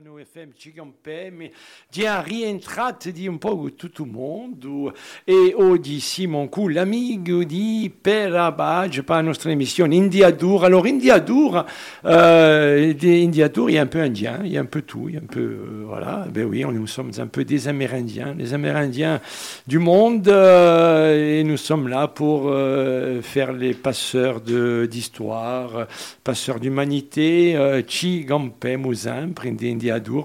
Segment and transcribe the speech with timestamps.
[0.00, 1.50] Noi FM Cigampem,
[1.90, 7.92] di a rientrato di un po' tutto il mondo e oggi Simon Cool, l'amico di
[8.00, 10.64] Perabage per la nostra émission India Dour.
[10.64, 11.64] Alors India Dour,
[12.04, 15.08] euh, India Dour, il y a un peu indien, il y a un peu tout,
[15.08, 18.34] il y a un peu, euh, voilà, ben oui, nous sommes un peu des Amérindiens,
[18.36, 19.20] les Amérindiens
[19.66, 25.86] du monde euh, et nous sommes là pour euh, faire les passeurs d'histoire,
[26.24, 27.82] passeurs d'humanité, euh,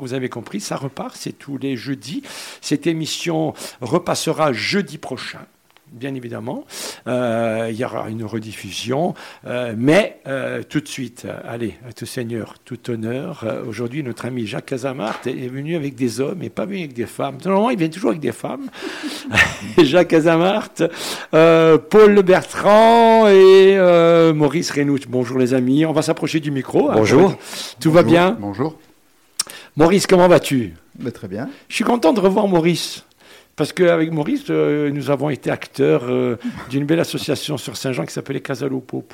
[0.02, 2.23] Vous avez compris, ça repart, c'est tous les jeudis.
[2.62, 5.45] Cette émission repassera jeudi prochain
[5.94, 6.66] bien évidemment.
[7.08, 9.14] Euh, il y aura une rediffusion,
[9.45, 13.45] euh, mais euh, tout de suite, allez, à tout seigneur, tout honneur.
[13.67, 17.05] Aujourd'hui, notre ami Jacques Casamart est venu avec des hommes et pas venu avec des
[17.05, 17.38] femmes.
[17.45, 18.70] Normalement, il vient toujours avec des femmes.
[19.78, 20.73] Jacques Casamart,
[21.31, 23.78] Paul Bertrand et
[24.34, 25.08] Maurice Reynout.
[25.08, 26.91] Bonjour les amis, on va s'approcher du micro.
[26.91, 27.36] Bonjour.
[27.80, 28.38] Tout va bien?
[28.39, 28.78] Bonjour.
[29.76, 30.73] Maurice, comment vas-tu?
[31.00, 31.50] Bah, Très bien.
[31.68, 33.06] Je suis content de revoir Maurice.
[33.56, 36.39] Parce qu'avec Maurice, euh, nous avons été acteurs euh,
[36.72, 39.14] d'une belle association sur Saint-Jean qui s'appelait Casalo Pope.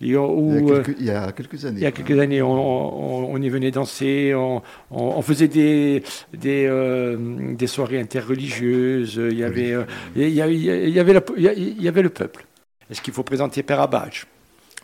[0.00, 0.26] il, y a
[0.74, 1.80] quelques, il, y a quelques, années.
[1.80, 6.02] Il y a quelques années, on, y venait danser, on, faisait des,
[6.34, 9.72] des, euh, des, soirées interreligieuses, il y avait,
[10.16, 12.44] le peuple.
[12.90, 14.26] Est-ce qu'il faut présenter Père Abadj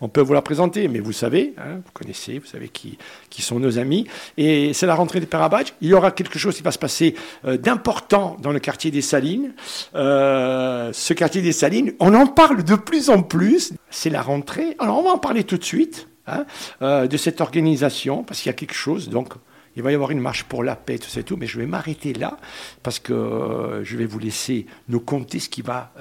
[0.03, 2.99] on peut vous la présenter, mais vous savez, hein, vous connaissez, vous savez qui,
[3.39, 4.07] sont nos amis.
[4.37, 5.73] Et c'est la rentrée des Pérabadj.
[5.81, 7.15] Il y aura quelque chose qui va se passer
[7.45, 9.55] euh, d'important dans le quartier des Salines.
[9.95, 13.73] Euh, ce quartier des Salines, on en parle de plus en plus.
[13.91, 14.77] C'est la rentrée.
[14.81, 16.47] Alors on va en parler tout de suite hein,
[16.83, 19.09] euh, de cette organisation, parce qu'il y a quelque chose.
[19.09, 19.35] Donc
[19.77, 21.59] il va y avoir une marche pour la paix, tout ça et tout, mais je
[21.59, 22.39] vais m'arrêter là,
[22.83, 25.93] parce que je vais vous laisser nous compter ce qui va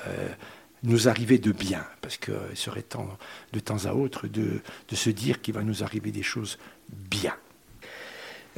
[0.84, 3.18] nous arriver de bien, parce qu'il serait temps
[3.54, 6.58] de temps à autre de, de se dire qu'il va nous arriver des choses
[6.90, 7.34] bien.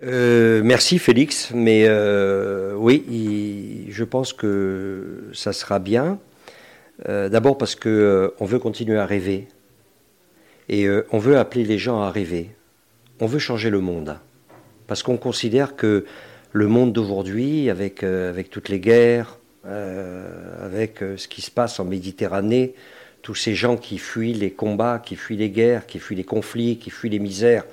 [0.01, 6.19] Euh, merci Félix, mais euh, oui, je pense que ça sera bien.
[7.09, 9.47] Euh, d'abord parce que on veut continuer à rêver
[10.69, 12.51] et on veut appeler les gens à rêver.
[13.19, 14.17] On veut changer le monde
[14.87, 16.05] parce qu'on considère que
[16.51, 21.79] le monde d'aujourd'hui, avec avec toutes les guerres, euh, avec euh, ce qui se passe
[21.79, 22.73] en Méditerranée,
[23.21, 26.77] tous ces gens qui fuient les combats, qui fuient les guerres, qui fuient les conflits,
[26.77, 27.65] qui fuient les misères,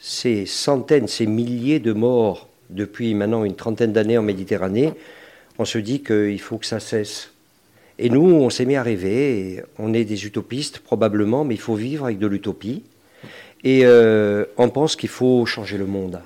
[0.00, 4.92] ces centaines, ces milliers de morts depuis maintenant une trentaine d'années en Méditerranée,
[5.58, 7.30] on se dit qu'il faut que ça cesse.
[7.98, 11.74] Et nous, on s'est mis à rêver, on est des utopistes probablement, mais il faut
[11.74, 12.82] vivre avec de l'utopie.
[13.64, 16.20] Et euh, on pense qu'il faut changer le monde.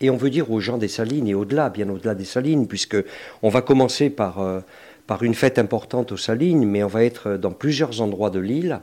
[0.00, 2.96] Et on veut dire aux gens des Salines et au-delà, bien au-delà des Salines, puisque
[3.42, 4.60] on va commencer par, euh,
[5.06, 8.80] par une fête importante aux Salines, mais on va être dans plusieurs endroits de l'île.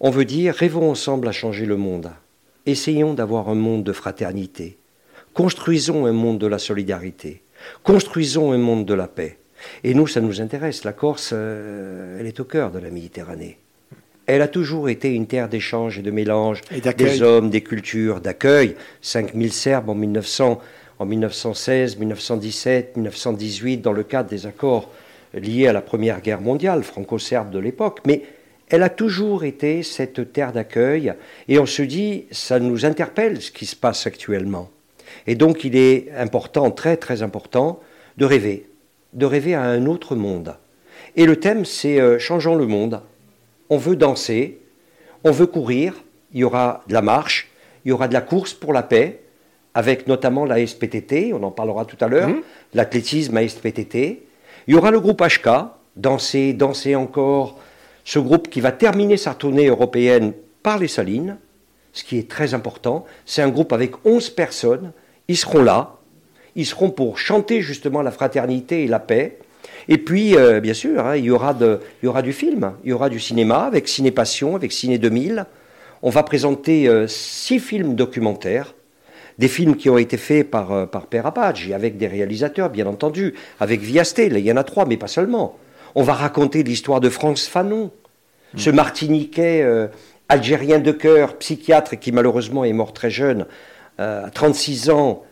[0.00, 2.10] On veut dire rêvons ensemble à changer le monde.
[2.66, 4.78] Essayons d'avoir un monde de fraternité.
[5.32, 7.42] Construisons un monde de la solidarité.
[7.82, 9.38] Construisons un monde de la paix.
[9.82, 10.84] Et nous, ça nous intéresse.
[10.84, 13.58] La Corse, euh, elle est au cœur de la Méditerranée.
[14.26, 16.62] Elle a toujours été une terre d'échange et de mélange
[16.96, 18.74] des hommes, des cultures, d'accueil.
[19.02, 20.60] 5000 Serbes en 1900,
[20.98, 24.90] en 1916, 1917, 1918, dans le cadre des accords
[25.34, 28.00] liés à la Première Guerre mondiale, franco-serbe de l'époque.
[28.06, 28.22] Mais
[28.68, 31.12] elle a toujours été cette terre d'accueil,
[31.48, 34.70] et on se dit, ça nous interpelle ce qui se passe actuellement.
[35.26, 37.80] Et donc il est important, très très important,
[38.16, 38.68] de rêver,
[39.12, 40.56] de rêver à un autre monde.
[41.16, 43.02] Et le thème, c'est euh, Changeons le monde
[43.70, 44.60] on veut danser,
[45.24, 45.94] on veut courir,
[46.32, 47.50] il y aura de la marche,
[47.84, 49.20] il y aura de la course pour la paix,
[49.74, 52.42] avec notamment la SPTT, on en parlera tout à l'heure, mmh.
[52.74, 54.22] l'athlétisme à SPTT.
[54.66, 55.48] Il y aura le groupe HK,
[55.96, 57.58] Danser, Danser encore,
[58.04, 60.32] ce groupe qui va terminer sa tournée européenne
[60.62, 61.38] par les Salines,
[61.92, 63.04] ce qui est très important.
[63.26, 64.92] C'est un groupe avec 11 personnes,
[65.28, 65.96] ils seront là,
[66.54, 69.38] ils seront pour chanter justement la fraternité et la paix.
[69.88, 72.72] Et puis, euh, bien sûr, hein, il, y aura de, il y aura du film,
[72.84, 75.46] il y aura du cinéma avec Ciné Passion, avec Ciné 2000.
[76.02, 78.74] On va présenter euh, six films documentaires,
[79.38, 82.86] des films qui ont été faits par, euh, par Père Abadj, avec des réalisateurs, bien
[82.86, 85.58] entendu, avec Viasté, il y en a trois, mais pas seulement.
[85.94, 87.90] On va raconter l'histoire de France Fanon,
[88.54, 88.58] hmm.
[88.58, 89.88] ce Martiniquais
[90.28, 93.46] algérien de cœur, psychiatre, qui malheureusement est mort très jeune,
[93.98, 95.22] à 36 ans,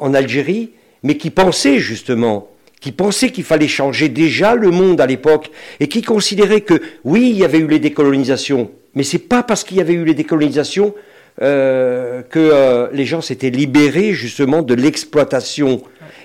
[0.00, 0.72] en Algérie,
[1.02, 2.51] mais qui pensait justement
[2.82, 5.50] qui pensait qu'il fallait changer déjà le monde à l'époque
[5.80, 9.64] et qui considérait que oui, il y avait eu les décolonisations, mais c'est pas parce
[9.64, 10.92] qu'il y avait eu les décolonisations
[11.40, 15.80] euh, que euh, les gens s'étaient libérés justement de l'exploitation.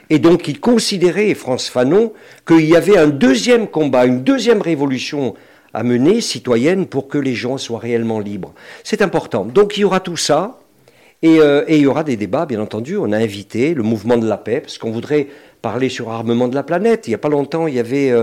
[0.09, 2.12] Et donc il considérait, France Fanon,
[2.45, 5.36] qu'il y avait un deuxième combat, une deuxième révolution
[5.75, 8.54] à mener, citoyenne, pour que les gens soient réellement libres.
[8.83, 9.45] C'est important.
[9.45, 10.59] Donc il y aura tout ça.
[11.24, 12.95] Et, et, il y aura des débats, bien entendu.
[12.95, 15.27] On a invité le mouvement de la paix, parce qu'on voudrait
[15.67, 17.07] parler sur armement de la planète.
[17.07, 18.13] Il n'y a pas longtemps, il y avait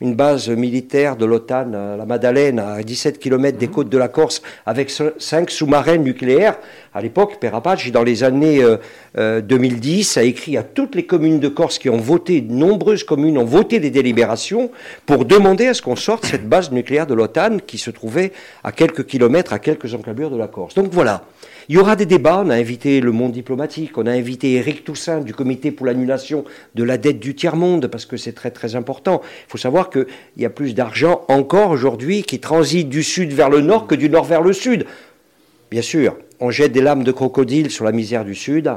[0.00, 3.72] une base militaire de l'OTAN à la Madeleine, à 17 km des mhm.
[3.72, 4.88] côtes de la Corse, avec
[5.18, 6.58] cinq sous-marins nucléaires.
[6.94, 7.62] À l'époque, Père
[7.92, 8.60] dans les années
[9.16, 12.52] 2010, euh, euh, a écrit à toutes les communes de Corse qui ont voté, de
[12.52, 14.70] nombreuses communes ont voté des délibérations
[15.06, 18.72] pour demander à ce qu'on sorte cette base nucléaire de l'OTAN qui se trouvait à
[18.72, 20.74] quelques kilomètres, à quelques encablures de la Corse.
[20.74, 21.24] Donc voilà.
[21.70, 22.42] Il y aura des débats.
[22.44, 23.96] On a invité le monde diplomatique.
[23.96, 26.44] On a invité Éric Toussaint du comité pour l'annulation
[26.74, 29.22] de la dette du tiers-monde parce que c'est très très important.
[29.48, 30.06] Il faut savoir qu'il
[30.36, 34.10] y a plus d'argent encore aujourd'hui qui transite du sud vers le nord que du
[34.10, 34.84] nord vers le sud.
[35.70, 38.70] Bien sûr, on jette des lames de crocodile sur la misère du sud,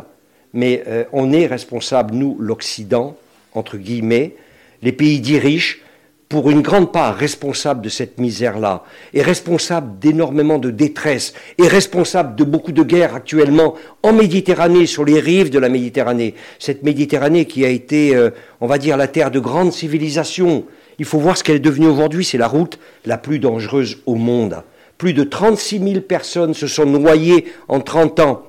[0.53, 3.17] mais euh, on est responsable, nous, l'Occident,
[3.53, 4.35] entre guillemets,
[4.83, 5.81] les pays dits riches,
[6.29, 8.83] pour une grande part responsable de cette misère-là,
[9.15, 13.73] et responsable d'énormément de détresse, et responsable de beaucoup de guerres actuellement
[14.03, 16.35] en Méditerranée, sur les rives de la Méditerranée.
[16.59, 18.29] Cette Méditerranée qui a été, euh,
[18.61, 20.65] on va dire, la terre de grandes civilisations.
[20.99, 24.15] Il faut voir ce qu'elle est devenue aujourd'hui, c'est la route la plus dangereuse au
[24.15, 24.61] monde.
[24.97, 28.43] Plus de 36 000 personnes se sont noyées en 30 ans.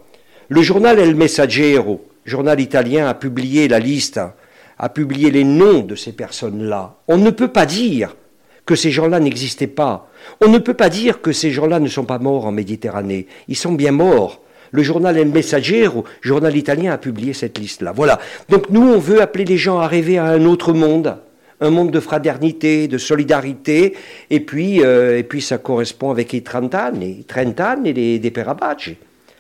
[0.49, 4.21] Le journal El Messaggero, journal italien, a publié la liste
[4.79, 6.97] a publié les noms de ces personnes-là.
[7.09, 8.15] On ne peut pas dire
[8.65, 10.11] que ces gens-là n'existaient pas.
[10.45, 13.27] On ne peut pas dire que ces gens-là ne sont pas morts en Méditerranée.
[13.49, 14.43] Ils sont bien morts.
[14.73, 17.93] Le journal El Messaggero, journal italien, a publié cette liste-là.
[17.93, 18.19] Voilà.
[18.49, 21.17] Donc nous, on veut appeler les gens à rêver à un autre monde,
[21.61, 23.95] un monde de fraternité, de solidarité,
[24.31, 27.93] et puis, euh, et puis ça correspond avec les 30 ans, les 30 ans et
[27.93, 28.31] les, des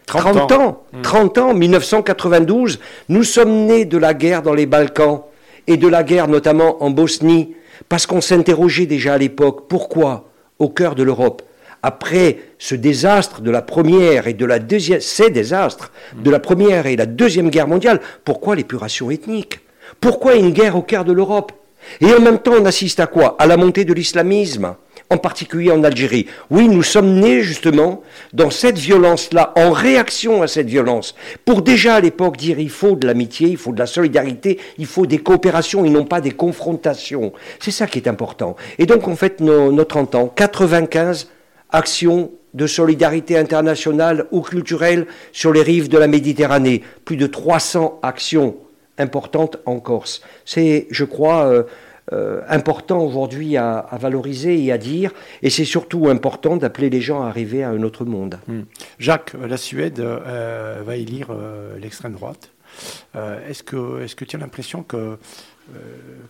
[0.06, 0.84] 30, ans.
[1.02, 2.78] 30 ans, 1992,
[3.08, 5.22] nous sommes nés de la guerre dans les Balkans
[5.66, 7.54] et de la guerre notamment en Bosnie,
[7.88, 11.42] parce qu'on s'interrogeait déjà à l'époque, pourquoi, au cœur de l'Europe,
[11.82, 16.86] après ce désastre de la première et de la deuxième, ces désastres de la première
[16.86, 19.60] et la deuxième guerre mondiale, pourquoi l'épuration ethnique?
[20.00, 21.52] Pourquoi une guerre au cœur de l'Europe?
[22.00, 23.36] Et en même temps, on assiste à quoi?
[23.38, 24.74] À la montée de l'islamisme,
[25.10, 26.26] en particulier en Algérie.
[26.50, 28.02] Oui, nous sommes nés justement
[28.32, 32.96] dans cette violence-là, en réaction à cette violence, pour déjà à l'époque dire il faut
[32.96, 36.32] de l'amitié, il faut de la solidarité, il faut des coopérations et non pas des
[36.32, 37.32] confrontations.
[37.60, 38.56] C'est ça qui est important.
[38.78, 41.30] Et donc on fait nos, nos 30 ans, 95
[41.70, 48.00] actions de solidarité internationale ou culturelle sur les rives de la Méditerranée, plus de 300
[48.02, 48.56] actions
[48.98, 50.22] importantes en Corse.
[50.44, 51.62] C'est, je crois, euh,
[52.12, 55.12] euh, important aujourd'hui à, valoriser et à dire.
[55.42, 58.38] Et c'est surtout important d'appeler les gens à arriver à un autre monde.
[58.46, 58.62] Hmm.
[59.00, 62.50] Jacques, la Suède euh, va élire euh, l'extrême droite.
[63.48, 65.18] est-ce, que, est-ce que tu as l'impression que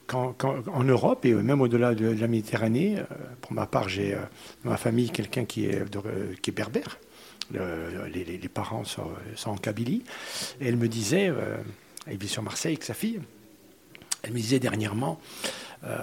[0.08, 2.96] en Europe et même au-delà de, la Méditerranée,
[3.42, 4.16] pour ma part, j'ai
[4.64, 5.84] dans ma famille quelqu'un qui est,
[6.54, 6.98] berbère.
[7.52, 9.10] les, parents sont,
[9.44, 10.04] en Kabylie.
[10.60, 11.32] Et elle me disait,
[12.06, 13.20] elle vit sur Marseille avec sa fille,
[14.22, 15.20] elle me disait dernièrement,
[15.84, 15.98] euh,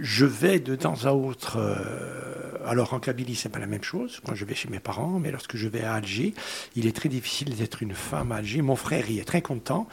[0.00, 1.56] je vais de temps à autre.
[1.58, 4.20] Euh, alors en Kabylie, c'est pas la même chose.
[4.24, 6.34] Quand je vais chez mes parents, mais lorsque je vais à Alger,
[6.76, 8.62] il est très difficile d'être une femme à Alger.
[8.62, 9.88] Mon frère y est très content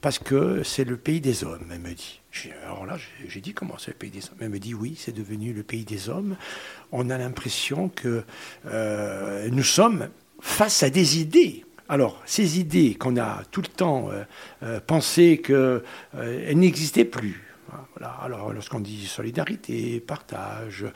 [0.00, 2.20] parce que c'est le pays des hommes, elle me dit.
[2.64, 2.96] Alors là,
[3.26, 4.38] j'ai dit comment c'est le pays des hommes?
[4.40, 6.36] Elle me dit oui, c'est devenu le pays des hommes.
[6.92, 8.22] On a l'impression que
[8.66, 10.08] euh, nous sommes
[10.40, 11.64] face à des idées.
[11.92, 14.10] Alors, ces idées qu'on a tout le temps
[14.86, 15.82] pensé qu'elles
[16.56, 17.50] n'existaient plus,
[18.22, 20.86] alors, lorsqu'on dit solidarité, partage,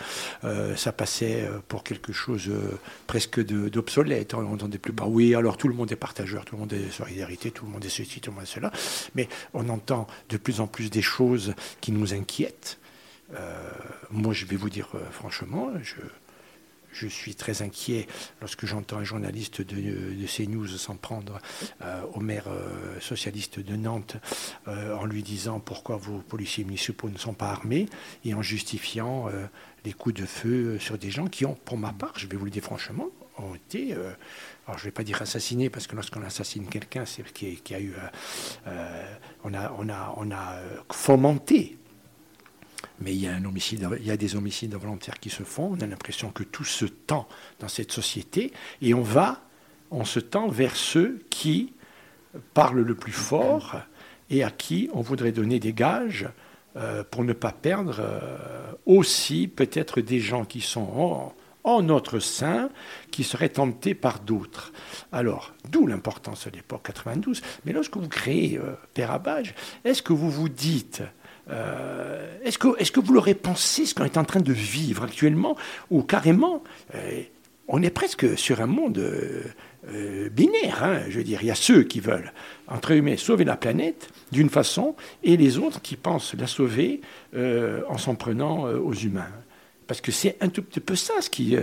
[0.44, 4.34] euh, ça passait euh, pour quelque chose euh, presque d'obsolète.
[4.34, 5.06] On n'entendait plus pas.
[5.06, 7.84] Oui, alors tout le monde est partageur, tout le monde est solidarité, tout le monde
[7.84, 8.72] est ceci, tout le monde est cela.
[9.14, 12.78] Mais on entend de plus en plus des choses qui nous inquiètent.
[14.10, 15.96] moi, je vais vous dire franchement, je,
[16.94, 18.06] je suis très inquiet
[18.40, 21.38] lorsque j'entends un journaliste de, CNews s'en prendre
[21.82, 24.16] euh, au maire euh, socialiste de Nantes
[24.68, 27.86] euh, en lui disant pourquoi vos policiers municipaux ne sont pas armés
[28.24, 29.28] et en justifiant
[29.84, 32.44] les coups de feu sur des gens qui ont, pour ma part, je vais vous
[32.44, 33.08] le dire franchement,
[33.38, 37.24] ont été, alors je ne vais pas dire assassinés, parce que lorsqu'on assassine quelqu'un, c'est
[37.32, 37.94] qui, qui, a eu,
[39.44, 40.58] on, a, on, a, on a
[40.92, 41.76] fomenté
[43.00, 45.76] mais il y, a des homicides volontaires qui se font.
[45.76, 49.42] On a l'impression que tout se tend dans cette société et on va,
[49.90, 51.72] on se tend vers ceux qui
[52.54, 53.76] parlent le plus fort
[54.30, 56.28] et à qui on voudrait donner des gages
[56.76, 61.32] euh, pour ne pas perdre euh, aussi peut-être des gens qui sont
[61.62, 62.68] en, notre sein,
[63.10, 64.72] qui seraient tentés par d'autres.
[65.12, 67.42] Alors, d'où l'importance de l'époque 92.
[67.64, 69.20] Mais lorsque vous créez euh, Père
[69.84, 71.02] est-ce que vous vous dites
[71.50, 75.56] euh, est-ce que, vous l'aurez pensé, ce qu'on est en train de vivre actuellement,
[75.90, 76.62] ou carrément,
[76.94, 77.22] euh,
[77.68, 80.82] on est presque sur un monde euh, binaire.
[80.82, 81.00] Hein.
[81.08, 82.32] Je veux dire, il y a ceux qui veulent,
[82.68, 87.00] entre guillemets, sauver la planète d'une façon, et les autres qui pensent la sauver
[87.34, 89.30] en s'en prenant aux humains.
[89.86, 91.56] Parce que c'est un tout petit peu ça ce qui.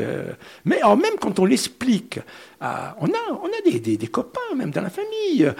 [0.65, 2.19] Mais alors, même quand on l'explique,
[2.61, 5.51] on a, des, copains, même dans la famille,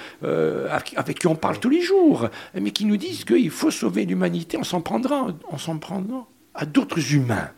[0.70, 4.58] avec, qui on parle tous les jours, mais qui nous disent qu'il faut sauver l'humanité
[4.58, 7.50] en s'en prendant, en s'en prenant à d'autres humains.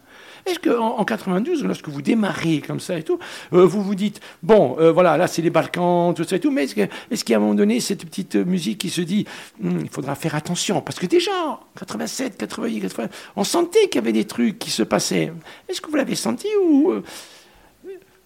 [0.46, 3.18] Est-ce qu'en en 92, lorsque vous démarrez comme ça et tout,
[3.54, 6.52] euh, vous vous dites, bon, euh, voilà, là c'est les Balkans, tout ça et tout,
[6.52, 9.26] mais est-ce qu'à un moment donné, cette petite musique qui se dit,
[9.62, 13.08] hmm, il faudra faire attention, parce que déjà, en 87, 88, 80,
[13.38, 15.32] on sentait qu'il y avait des trucs qui se passaient.
[15.70, 17.04] Est-ce que vous l'avez senti ou euh,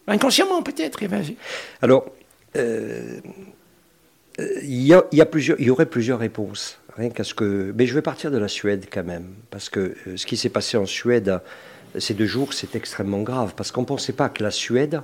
[0.07, 1.00] inconsciemment peut-être
[1.83, 2.05] Alors,
[4.63, 6.79] il y aurait plusieurs réponses.
[6.95, 9.95] Rien qu'à ce que, mais je vais partir de la Suède quand même, parce que
[10.15, 11.39] ce qui s'est passé en Suède
[11.98, 15.01] ces deux jours, c'est extrêmement grave, parce qu'on ne pensait pas que la Suède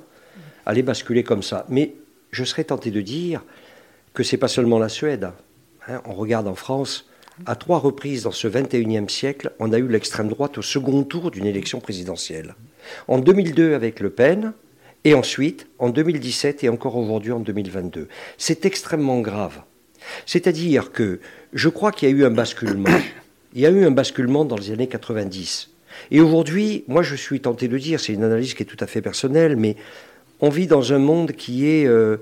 [0.66, 1.66] allait basculer comme ça.
[1.70, 1.96] Mais
[2.32, 3.44] je serais tenté de dire
[4.14, 5.32] que ce n'est pas seulement la Suède.
[5.88, 6.02] Hein.
[6.06, 7.10] on regarde en France,
[7.46, 11.32] à trois reprises dans ce 21e siècle, on a eu l'extrême droite au second tour
[11.32, 12.56] d'une élection présidentielle.
[13.08, 14.54] En 2002 avec Le Pen,
[15.04, 18.08] et ensuite en 2017 et encore aujourd'hui en 2022.
[18.38, 19.62] C'est extrêmement grave.
[20.26, 21.20] C'est-à-dire que
[21.54, 22.90] je crois qu'il y a eu un basculement.
[23.54, 25.73] Il y a eu un basculement dans les années 90.
[26.12, 28.88] Et aujourd'hui, moi je suis tenté de dire, c'est une analyse qui est tout à
[28.88, 29.76] fait personnelle, mais
[30.42, 32.18] on vit dans un monde qui est, euh,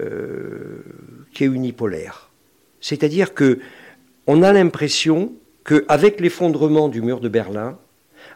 [0.00, 0.84] euh,
[1.32, 2.30] qui est unipolaire.
[2.80, 3.58] C'est-à-dire que
[4.26, 5.32] on a l'impression
[5.64, 7.78] qu'avec l'effondrement du mur de Berlin,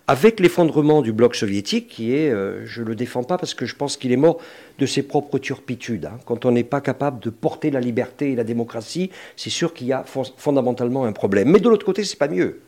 [0.08, 3.66] avec l'effondrement du bloc soviétique, qui est, euh, je ne le défends pas parce que
[3.66, 4.38] je pense qu'il est mort
[4.78, 6.06] de ses propres turpitudes.
[6.06, 6.18] Hein.
[6.26, 9.86] Quand on n'est pas capable de porter la liberté et la démocratie, c'est sûr qu'il
[9.86, 11.50] y a fondamentalement un problème.
[11.50, 12.60] Mais de l'autre côté, c'est pas mieux.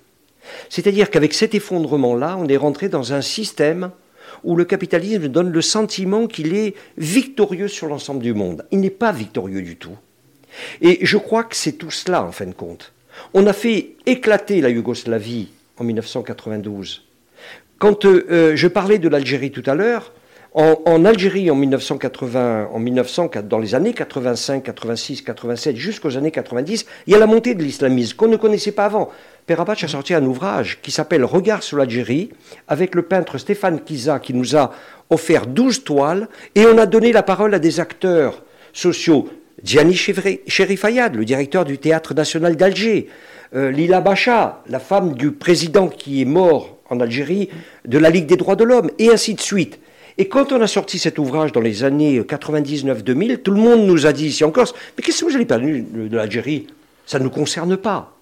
[0.68, 3.90] C'est-à-dire qu'avec cet effondrement-là, on est rentré dans un système
[4.42, 8.64] où le capitalisme donne le sentiment qu'il est victorieux sur l'ensemble du monde.
[8.70, 9.96] Il n'est pas victorieux du tout.
[10.80, 12.92] Et je crois que c'est tout cela, en fin de compte.
[13.32, 15.48] On a fait éclater la Yougoslavie
[15.78, 17.04] en 1992.
[17.78, 20.12] Quand euh, euh, je parlais de l'Algérie tout à l'heure,
[20.54, 26.86] en, Algérie, en 1980, en 1900, dans les années 85, 86, 87, jusqu'aux années 90,
[27.08, 29.10] il y a la montée de l'islamisme qu'on ne connaissait pas avant.
[29.46, 32.30] Perabach a sorti un ouvrage qui s'appelle Regard sur l'Algérie,
[32.68, 34.70] avec le peintre Stéphane Kiza qui nous a
[35.10, 39.28] offert 12 toiles, et on a donné la parole à des acteurs sociaux.
[39.60, 43.08] Diani Cherifayad, le directeur du Théâtre national d'Alger,
[43.56, 47.48] euh, Lila Bacha, la femme du président qui est mort en Algérie,
[47.84, 49.80] de la Ligue des droits de l'homme, et ainsi de suite.
[50.16, 54.06] Et quand on a sorti cet ouvrage dans les années 99-2000, tout le monde nous
[54.06, 56.66] a dit ici en Corse, mais qu'est-ce que vous allez parler de l'Algérie?
[57.06, 58.14] Ça ne nous concerne pas.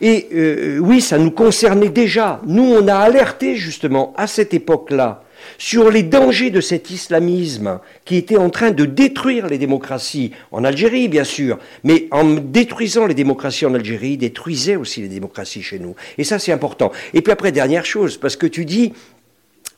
[0.00, 2.40] Et euh, oui, ça nous concernait déjà.
[2.46, 5.24] Nous, on a alerté justement à cette époque-là
[5.56, 10.64] sur les dangers de cet islamisme qui était en train de détruire les démocraties en
[10.64, 15.78] Algérie, bien sûr, mais en détruisant les démocraties en Algérie, détruisait aussi les démocraties chez
[15.78, 15.94] nous.
[16.16, 16.92] Et ça, c'est important.
[17.14, 18.92] Et puis après, dernière chose, parce que tu dis,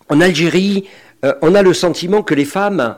[0.09, 0.87] en Algérie,
[1.25, 2.97] euh, on a le sentiment que les femmes,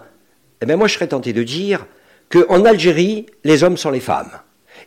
[0.60, 1.86] eh bien moi je serais tenté de dire
[2.30, 4.30] qu'en Algérie, les hommes sont les femmes.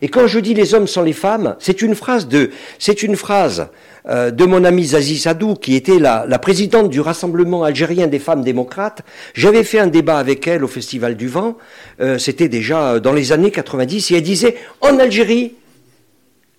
[0.02, 3.16] Et quand je dis les hommes sont les femmes, c'est une phrase de, c'est une
[3.16, 3.68] phrase
[4.08, 8.42] euh, de mon amie Zazie Sadou, qui était la, présidente du Rassemblement algérien des femmes
[8.42, 9.02] démocrates.
[9.34, 11.56] J'avais fait un débat avec elle au Festival du Vent.
[12.00, 15.54] Euh, c'était déjà dans les années 90, et elle disait en Algérie,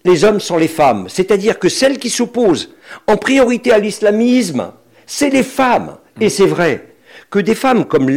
[0.03, 1.07] les hommes sont les femmes.
[1.09, 2.73] C'est-à-dire que celles qui s'opposent
[3.07, 4.71] en priorité à l'islamisme,
[5.05, 5.97] c'est les femmes.
[6.19, 6.83] Et c'est vrai
[7.29, 8.09] que des femmes comme,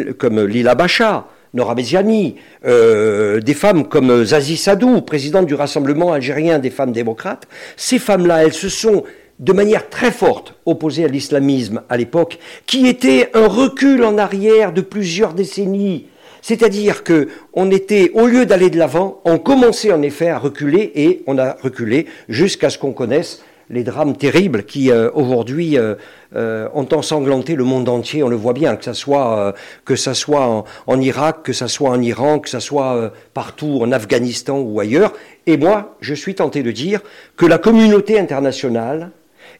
[0.47, 6.71] Lila Bacha, Nora Beziani, euh, des femmes comme Zazie Sadou, présidente du Rassemblement algérien des
[6.71, 9.04] femmes démocrates, ces femmes-là, elles se sont
[9.38, 14.73] de manière très forte opposées à l'islamisme à l'époque, qui était un recul en arrière
[14.73, 16.07] de plusieurs décennies.
[16.42, 20.92] C'est-à-dire que on était, au lieu d'aller de l'avant, on commençait en effet à reculer
[20.95, 25.95] et on a reculé jusqu'à ce qu'on connaisse les drames terribles qui euh, aujourd'hui euh,
[26.35, 28.23] euh, ont ensanglanté le monde entier.
[28.23, 31.91] On le voit bien, que ça soit que ça soit en, Irak, que ça soit
[31.91, 35.12] en Iran, que ça soit partout en Afghanistan ou ailleurs.
[35.47, 37.00] Et moi, je suis tenté de dire
[37.37, 39.11] que la communauté internationale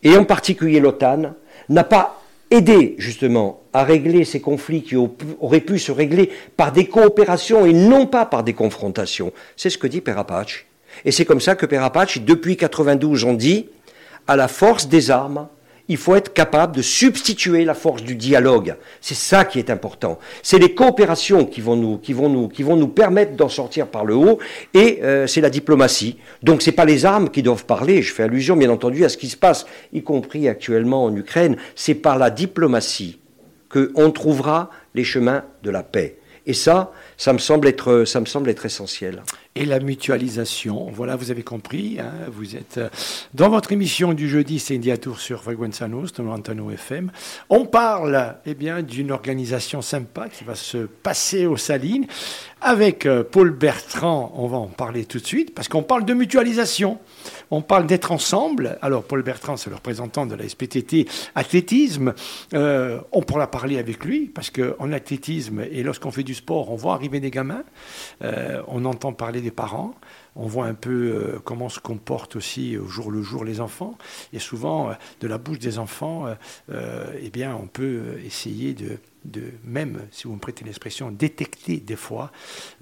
[0.03, 1.35] et en particulier l'OTAN
[1.69, 6.87] n'a pas aidé justement à régler ces conflits qui auraient pu se régler par des
[6.87, 9.33] coopérations et non pas par des confrontations.
[9.57, 10.65] C'est ce que dit Perapace.
[11.05, 13.67] Et c'est comme ça que Perapace, depuis 92, on dit
[14.31, 15.49] à la force des armes,
[15.89, 18.77] il faut être capable de substituer la force du dialogue.
[19.01, 20.21] C'est ça qui est important.
[20.41, 24.39] C'est les coopérations qui vont nous, permettre d'en sortir par le haut,
[24.73, 26.17] et euh, c'est la diplomatie.
[26.45, 28.03] Donc c'est pas les armes qui doivent parler.
[28.03, 31.57] Je fais allusion, bien entendu, à ce qui se passe, y compris actuellement en Ukraine.
[31.75, 33.19] C'est par la diplomatie
[33.69, 36.19] qu'on trouvera les chemins de la paix.
[36.47, 39.25] Et ça, ça me semble être, ça me semble être essentiel.
[39.57, 42.89] Et la mutualisation, voilà, vous avez compris, hein, vous êtes euh,
[43.35, 47.11] dans votre émission du jeudi, c'est India Tour sur Frequenza Nostra, Antano FM.
[47.49, 52.07] On parle eh bien, d'une organisation sympa qui va se passer aux Salines.
[52.63, 56.13] Avec euh, Paul Bertrand, on va en parler tout de suite, parce qu'on parle de
[56.13, 56.99] mutualisation.
[57.51, 58.79] On parle d'être ensemble.
[58.83, 62.13] Alors, Paul Bertrand, c'est le représentant de la SPTT athlétisme.
[62.53, 66.77] Euh, on pourra parler avec lui, parce qu'en athlétisme, et lorsqu'on fait du sport, on
[66.77, 67.65] voit arriver des gamins.
[68.69, 69.95] On entend parler des parents.
[70.37, 73.97] On voit un peu euh, comment se comportent aussi au jour le jour les enfants.
[74.33, 76.27] Et souvent, de la bouche des enfants,
[76.71, 78.99] eh bien, on peut essayer de
[79.65, 82.33] même, si vous me prêtez l'expression, détecter des fois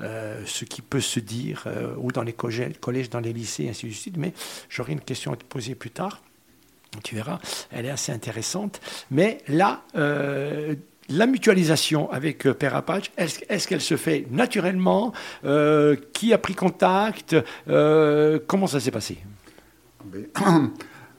[0.00, 3.86] euh, ce qui peut se dire, euh, ou dans les collèges, dans les lycées, ainsi
[3.86, 4.16] de suite.
[4.16, 4.32] Mais
[4.68, 6.22] j'aurai une question à te poser plus tard.
[7.04, 7.38] Tu verras,
[7.70, 8.80] elle est assez intéressante.
[9.10, 10.74] Mais là, euh,
[11.08, 15.12] la mutualisation avec Père Apache, est-ce qu'elle se fait naturellement
[16.12, 17.36] Qui a pris contact
[17.66, 19.18] Comment ça s'est passé?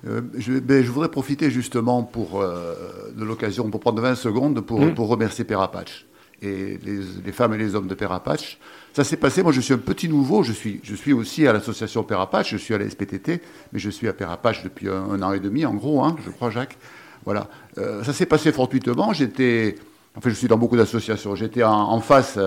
[0.08, 4.79] Euh, ben, je, voudrais profiter justement pour, euh, de l'occasion pour prendre 20 secondes pour,
[4.79, 4.96] mm.
[4.96, 6.05] pour remercier Père Apache
[6.41, 8.60] et les, femmes et les hommes de Père Apache.
[8.93, 11.51] Ça s'est passé, moi je suis un petit nouveau, je suis, je suis aussi à
[11.51, 13.41] l'association Père Apache, je suis à la SPTT,
[13.74, 16.29] mais je suis à Père Apache depuis un, an et demi en gros, hein, je
[16.29, 16.77] crois Jacques.
[17.25, 17.47] Voilà.
[17.77, 19.75] Euh, ça s'est passé fortuitement, j'étais...
[20.15, 21.35] Enfin, je suis dans beaucoup d'associations.
[21.35, 22.38] J'étais en, face,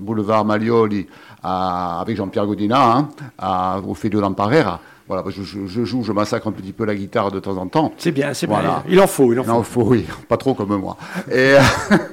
[0.00, 1.06] boulevard Malioli,
[1.42, 4.80] avec Jean-Pierre Godina, hein, à, au Fédio Lamparera.
[5.08, 7.92] Voilà, je, joue, je massacre un petit peu la guitare de temps en temps.
[7.98, 8.82] C'est bien, c'est bien.
[8.88, 9.50] Il en faut, il en faut.
[9.50, 10.04] Il en faut, oui.
[10.28, 10.96] Pas trop comme moi.
[11.30, 11.56] Et,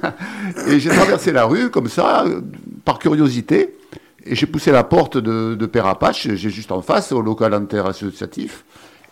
[0.68, 2.24] et j'ai traversé la rue comme ça,
[2.84, 3.76] par curiosité.
[4.28, 8.64] Et j'ai poussé la porte de, Père Apache, j'ai juste en face, au local interassociatif.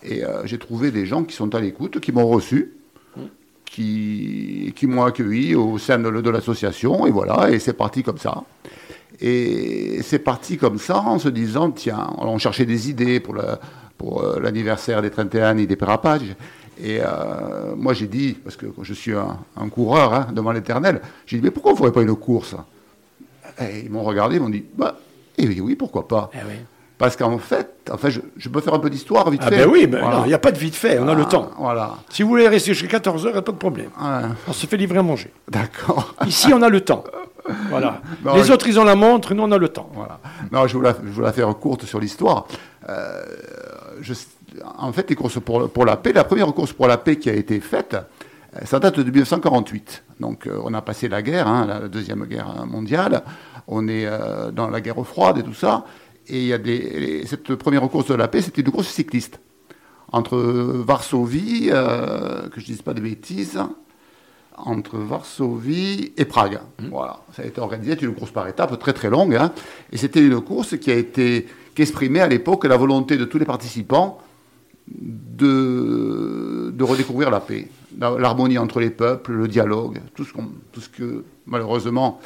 [0.03, 2.73] Et euh, j'ai trouvé des gens qui sont à l'écoute, qui m'ont reçu,
[3.75, 7.05] qui, m'ont accueilli au sein de, l'association.
[7.05, 8.43] Et voilà, et c'est parti comme ça.
[9.19, 13.35] Et c'est parti comme ça en se disant, tiens, on cherchait des idées pour,
[13.97, 16.35] pour euh, l'anniversaire des 31 et des pérapages.
[16.81, 21.37] Et euh, moi j'ai dit, parce que je suis un, coureur hein, devant l'éternel, j'ai
[21.37, 22.55] dit, mais pourquoi on ne ferait pas une course?
[23.61, 24.97] Et ils m'ont regardé, ils m'ont dit, bah,
[25.37, 26.29] eh oui, oui, pourquoi pas?
[26.33, 26.37] Eh
[26.97, 29.57] Parce qu'en fait, enfin, je, peux faire un peu d'histoire vite ah fait.
[29.57, 31.51] Ben oui, mais il n'y a pas de vite fait, on a le ah, temps.
[31.57, 31.95] Voilà.
[32.09, 33.89] Si vous voulez rester jusqu'à 14h, il n'y a pas de problème.
[34.47, 35.31] On se fait livrer à manger.
[35.49, 36.15] D'accord.
[36.25, 37.03] Ici, on a le temps.
[37.69, 38.01] Voilà.
[38.35, 39.89] Les autres, ils ont la montre, nous, on a le temps.
[39.93, 40.19] Voilà.
[40.51, 42.47] Non, je voulais, je la faire courte sur l'histoire.
[42.89, 43.23] Euh,
[44.77, 47.29] en fait, les courses pour, pour, la paix, la première course pour la paix qui
[47.29, 47.95] a été faite,
[48.55, 50.03] euh, ça date de 1948.
[50.19, 53.21] Donc, euh, on a passé la guerre, hein, la deuxième guerre mondiale.
[53.67, 54.07] On est
[54.53, 55.85] dans la guerre froide et tout ça.
[56.27, 59.39] Et il y a des, cette première course de la paix, c'était une course cycliste
[60.11, 63.59] entre Varsovie, que je ne dise pas de bêtises,
[64.57, 66.59] entre Varsovie et Prague.
[66.79, 66.87] Mmh.
[66.89, 69.51] Voilà, ça a été organisé, c'était une course par étapes très très longue, hein.
[69.91, 73.37] et c'était une course qui a été qui exprimait à l'époque la volonté de tous
[73.37, 74.19] les participants
[74.87, 77.67] de, de redécouvrir la paix,
[77.99, 80.31] l'harmonie entre les peuples, le dialogue, tout ce,
[80.71, 82.21] tout ce que malheureusement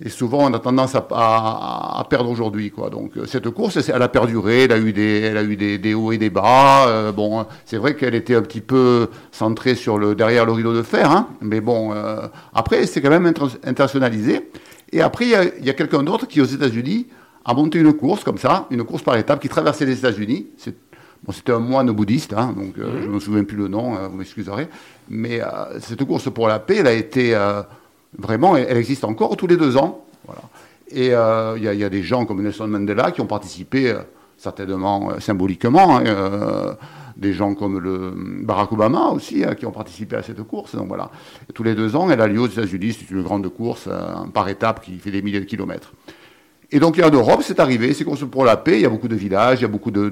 [0.00, 2.70] et souvent, on a tendance à, perdre aujourd'hui.
[2.70, 2.90] Quoi.
[2.90, 5.94] Donc, euh, cette course, elle a perduré, elle a eu des, elle a eu des,
[5.94, 6.88] hauts et des bas.
[6.88, 10.74] Euh, bon, c'est vrai qu'elle était un petit peu centrée sur le, derrière le rideau
[10.74, 11.10] de fer.
[11.10, 13.32] Hein, mais bon, euh, après, c'est quand même
[13.64, 14.50] internationalisé.
[14.90, 17.06] Et après, il y a, quelqu'un d'autre qui, aux États-Unis,
[17.44, 20.48] a monté une course comme ça, une course par étapes qui traversait les États-Unis.
[21.22, 24.16] Bon, c'était un moine bouddhiste, hein, donc je ne me souviens plus le nom, vous
[24.16, 24.68] m'excuserez.
[25.08, 25.40] Mais
[25.80, 27.34] cette course pour la paix, elle a été
[28.18, 30.04] Vraiment, elle, existe encore tous les deux ans.
[30.26, 30.42] Voilà.
[30.90, 34.00] Et euh, il y, a des gens comme Nelson Mandela qui ont participé, euh,
[34.36, 36.76] certainement euh, symboliquement, hein,
[37.16, 40.76] des gens comme le Barack Obama aussi, hein, qui ont participé à cette course.
[40.76, 41.10] Donc voilà.
[41.52, 42.96] tous les deux ans, elle a lieu aux États-Unis.
[42.98, 43.88] C'est une grande course
[44.32, 45.92] par étape qui fait des milliers de kilomètres.
[46.70, 48.78] Et donc, en Europe, c'est arrivé, c'est course pour la paix.
[48.78, 50.10] Il y a beaucoup de villages, il y a beaucoup de,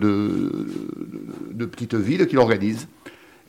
[1.67, 2.89] petites villes qui l'organisent.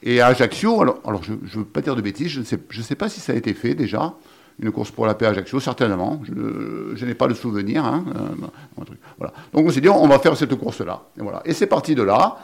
[0.01, 3.09] Et à Ajaccio, alors, je ne veux pas dire de bêtises, je ne sais pas
[3.09, 4.15] si ça a été fait déjà
[4.59, 6.21] une course pour la paix à Ajaccio, certainement.
[6.23, 7.85] Je, n'ai pas le souvenir.
[7.85, 8.83] Hein, euh,
[9.17, 9.33] voilà.
[9.53, 11.03] Donc on s'est dit, on va faire cette course-là.
[11.17, 11.41] Et, voilà.
[11.45, 12.37] et c'est parti de là.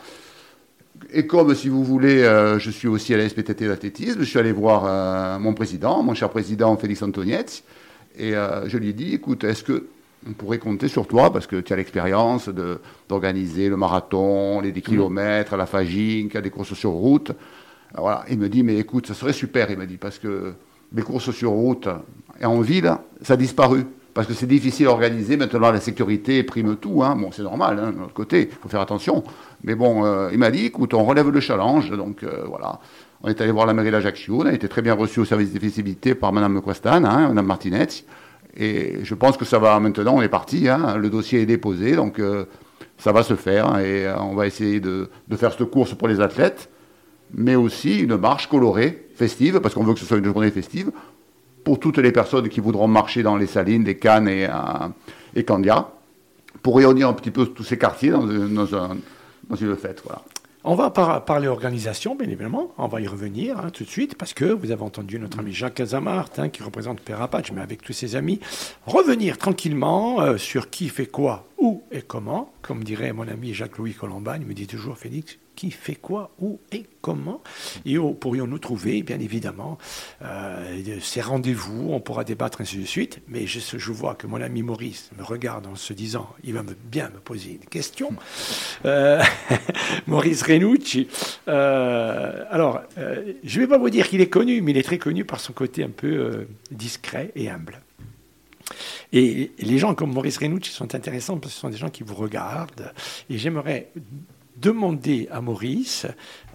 [1.14, 4.40] Et comme, si vous voulez, euh, je suis aussi à la SPTT d'athlétisme, je suis
[4.40, 7.64] allé voir euh, mon président, mon cher président Félix Antonietz,
[8.18, 9.88] et je lui ai dit, écoute, est-ce que
[10.28, 12.50] on pourrait compter sur toi, parce que tu as l'expérience
[13.08, 17.32] d'organiser le marathon, les 10 km, la Fagink, des courses sur route.
[17.98, 18.26] voilà.
[18.30, 20.54] Il me dit, mais écoute, ça serait super, il m'a dit, parce que
[20.94, 21.88] les courses sur route
[22.40, 23.86] et en ville, ça a disparu.
[24.14, 25.38] Parce que c'est difficile à organiser.
[25.38, 27.04] Maintenant, la sécurité prime tout.
[27.04, 27.16] Hein.
[27.16, 29.24] Bon, c'est normal, hein, de notre côté, il faut faire attention.
[29.64, 31.92] Mais bon, euh, il m'a dit, écoute, on relève le challenge.
[31.92, 32.80] Donc euh, voilà,
[33.22, 35.54] On est allé voir la mairie d'Ajaccio, on a été très bien reçu au service
[35.54, 37.88] des festivités par Mme Costan, hein, Mme Martinez.
[38.58, 42.20] Et je pense que ça va maintenant, on est parti, le dossier est déposé, donc
[42.20, 42.46] euh,
[42.98, 43.78] ça va se faire.
[43.80, 46.70] Et on va essayer de, faire cette course pour les athlètes,
[47.34, 50.92] mais aussi une marche colorée, festive, parce qu'on veut que ce soit une journée festive,
[51.64, 54.88] pour toutes les personnes qui voudront marcher dans les Salines, les Cannes et, euh,
[55.36, 55.92] et Candia,
[56.64, 58.96] pour réunir un petit peu tous ces quartiers dans, dans,
[59.50, 60.02] dans une fête.
[60.06, 60.24] Voilà.
[60.66, 62.74] On va parler organisation, bien évidemment.
[62.78, 65.54] On va y revenir hein, tout de suite parce que vous avez entendu notre ami
[65.54, 68.42] Jacques Casamart, hein, qui représente Père Apache, mais avec tous ses amis,
[68.86, 72.52] revenir tranquillement euh, sur qui fait quoi, où et comment.
[72.62, 76.58] Comme dirait mon ami Jacques-Louis Colombagne, il me dit toujours Félix, qui fait quoi, où
[76.72, 77.42] et comment.
[77.86, 79.78] Et où pourrions-nous trouver, bien évidemment,
[80.22, 83.20] euh, ces rendez-vous, on pourra débattre ainsi de suite.
[83.28, 86.74] Mais je, vois que mon ami Maurice me regarde en se disant, il va me,
[86.86, 88.14] bien me poser une question.
[88.86, 89.22] Euh,
[90.08, 91.10] Maurice Renucci.
[91.50, 94.98] Euh, alors, je ne vais pas vous dire qu'il est connu, mais il est très
[94.98, 97.82] connu par son côté un peu discret et humble.
[99.12, 102.04] Et les gens comme Maurice Renucci sont intéressants parce que ce sont des gens qui
[102.04, 102.94] vous regardent.
[103.30, 103.92] Et j'aimerais
[104.62, 106.06] demander à Maurice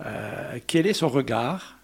[0.05, 1.79] euh, quel est son regard?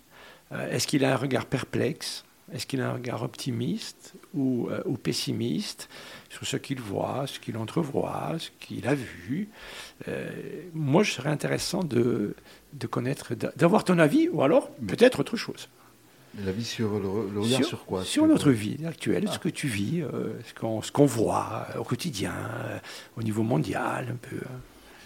[0.52, 2.24] Euh, est-ce qu'il a un regard perplexe?
[2.52, 5.88] Est-ce qu'il a un regard optimiste ou, euh, ou pessimiste
[6.28, 9.48] sur ce qu'il voit, ce qu'il entrevoit, ce qu'il a vu?
[10.74, 12.34] Moi, je serais intéressant de,
[12.72, 15.68] de connaître, d'avoir ton avis ou alors peut-être autre chose.
[16.44, 19.38] L'avis sur le, regard sur, quoi Sur notre vie actuelle, ce ah.
[19.38, 20.02] que tu vis,
[20.44, 22.34] ce qu'on voit au quotidien,
[23.16, 24.40] au niveau mondial, un peu.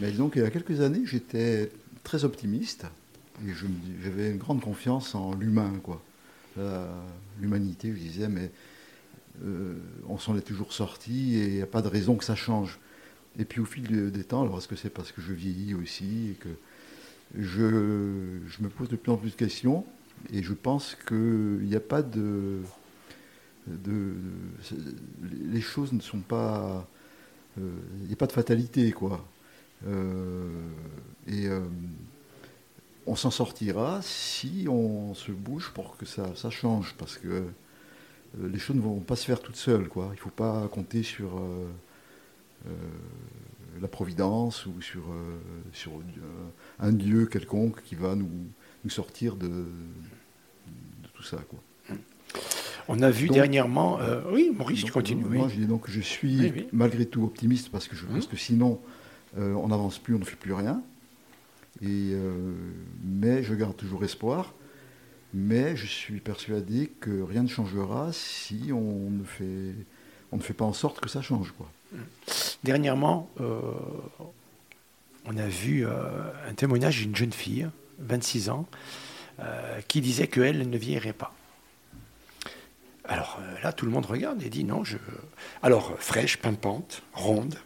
[0.00, 1.70] Mais donc, il y a quelques années, j'étais
[2.02, 2.86] très optimiste
[3.46, 3.52] et
[4.02, 6.02] j'avais une grande confiance en l'humain, quoi.
[7.40, 8.50] L'humanité, je disais, mais
[9.42, 9.74] euh,
[10.08, 12.78] on s'en est toujours sorti et il n'y a pas de raison que ça change.
[13.38, 16.30] Et puis au fil des temps, alors est-ce que c'est parce que je vieillis aussi
[16.30, 16.48] et que
[17.36, 19.84] je, je, me pose de plus en plus de questions
[20.32, 22.60] et je pense qu'il n'y a pas de,
[23.66, 24.14] de,
[25.50, 26.88] Les choses ne sont pas.
[27.58, 27.70] Euh,
[28.02, 29.26] il n'y a pas de fatalité, quoi.
[29.86, 30.48] Euh,
[31.26, 31.60] et euh,
[33.06, 38.48] on s'en sortira si on se bouge pour que ça, ça change, parce que euh,
[38.48, 39.88] les choses ne vont pas se faire toutes seules.
[39.88, 40.08] Quoi.
[40.12, 41.40] Il ne faut pas compter sur
[43.80, 45.02] la providence ou sur,
[45.72, 45.92] sur
[46.80, 48.30] un Dieu quelconque qui va nous,
[48.82, 51.36] nous sortir de, de, tout ça.
[51.48, 51.96] Quoi.
[52.88, 53.98] On a vu dernièrement.
[54.32, 55.24] oui, Maurice, tu continues.
[55.24, 58.30] Moi, je dis donc je suis malgré tout optimiste parce que je pense hum.
[58.30, 58.80] que sinon,
[59.38, 60.82] euh, on n'avance plus, on ne fait plus rien.
[61.82, 62.54] Euh,
[63.02, 64.54] mais je garde toujours espoir.
[65.32, 71.00] Mais je suis persuadé que rien ne changera si on ne fait, pas en sorte
[71.00, 71.52] que ça change.
[72.62, 73.60] Dernièrement, euh,
[75.24, 77.68] on a vu un témoignage d'une jeune fille,
[77.98, 78.68] 26 ans,
[79.88, 81.34] qui disait qu'elle ne vieillirait pas.
[83.06, 84.98] Alors là, tout le monde regarde et dit non, je.
[85.62, 87.56] Alors, fraîche, pimpante, ronde.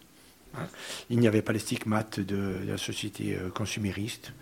[1.11, 4.33] Il n'y avait pas les stigmates de, la société euh, consumériste.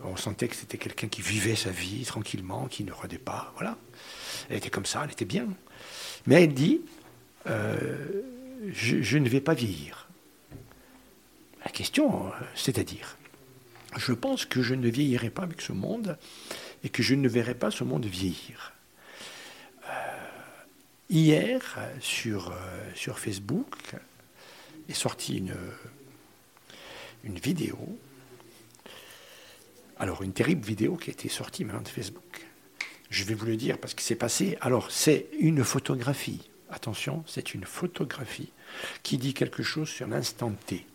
[0.00, 3.52] On sentait que c'était quelqu'un qui vivait sa vie tranquillement, qui ne rodait pas.
[3.56, 3.76] Voilà.
[4.48, 5.46] Elle était comme ça, elle était bien.
[6.26, 6.80] Mais elle dit
[7.46, 8.22] euh,
[8.72, 10.08] je, ne vais pas vieillir.
[11.64, 13.16] La question, euh, c'est-à-dire
[13.96, 16.16] Je pense que je ne vieillirai pas avec ce monde
[16.84, 18.72] et que je ne verrai pas ce monde vieillir.
[21.10, 22.52] hier, sur,
[22.94, 23.74] sur Facebook,
[24.88, 25.38] est sorti
[27.24, 27.78] une, vidéo.
[29.98, 32.46] Alors, une terrible vidéo qui a été sortie maintenant de Facebook.
[33.10, 34.56] Je vais vous le dire parce que c'est passé.
[34.60, 36.48] Alors, c'est une photographie.
[36.70, 38.52] Attention, c'est une photographie
[39.02, 40.86] qui dit quelque chose sur l'instant T,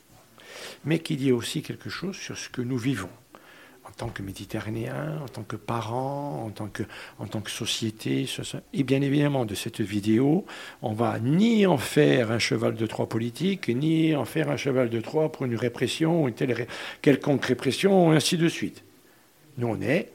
[0.86, 3.10] mais qui dit aussi quelque chose sur ce que nous vivons
[3.98, 6.84] tant que Méditerranéen, en tant que parent, en tant que,
[7.20, 8.28] en tant que société.
[8.74, 10.46] Et bien évidemment, de cette vidéo,
[10.82, 14.90] on va ni en faire un cheval de Troie politique, ni en faire un cheval
[14.90, 16.68] de Troie pour une répression, une telle
[17.02, 18.84] quelconque répression, et ainsi de suite.
[19.58, 20.12] Nous, on est,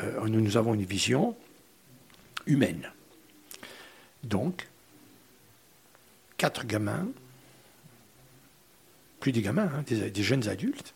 [0.00, 1.34] euh, nous, avons une vision
[2.46, 2.90] humaine.
[4.22, 4.68] Donc,
[6.36, 7.08] quatre gamins,
[9.20, 10.94] plus des gamins, hein, des jeunes adultes,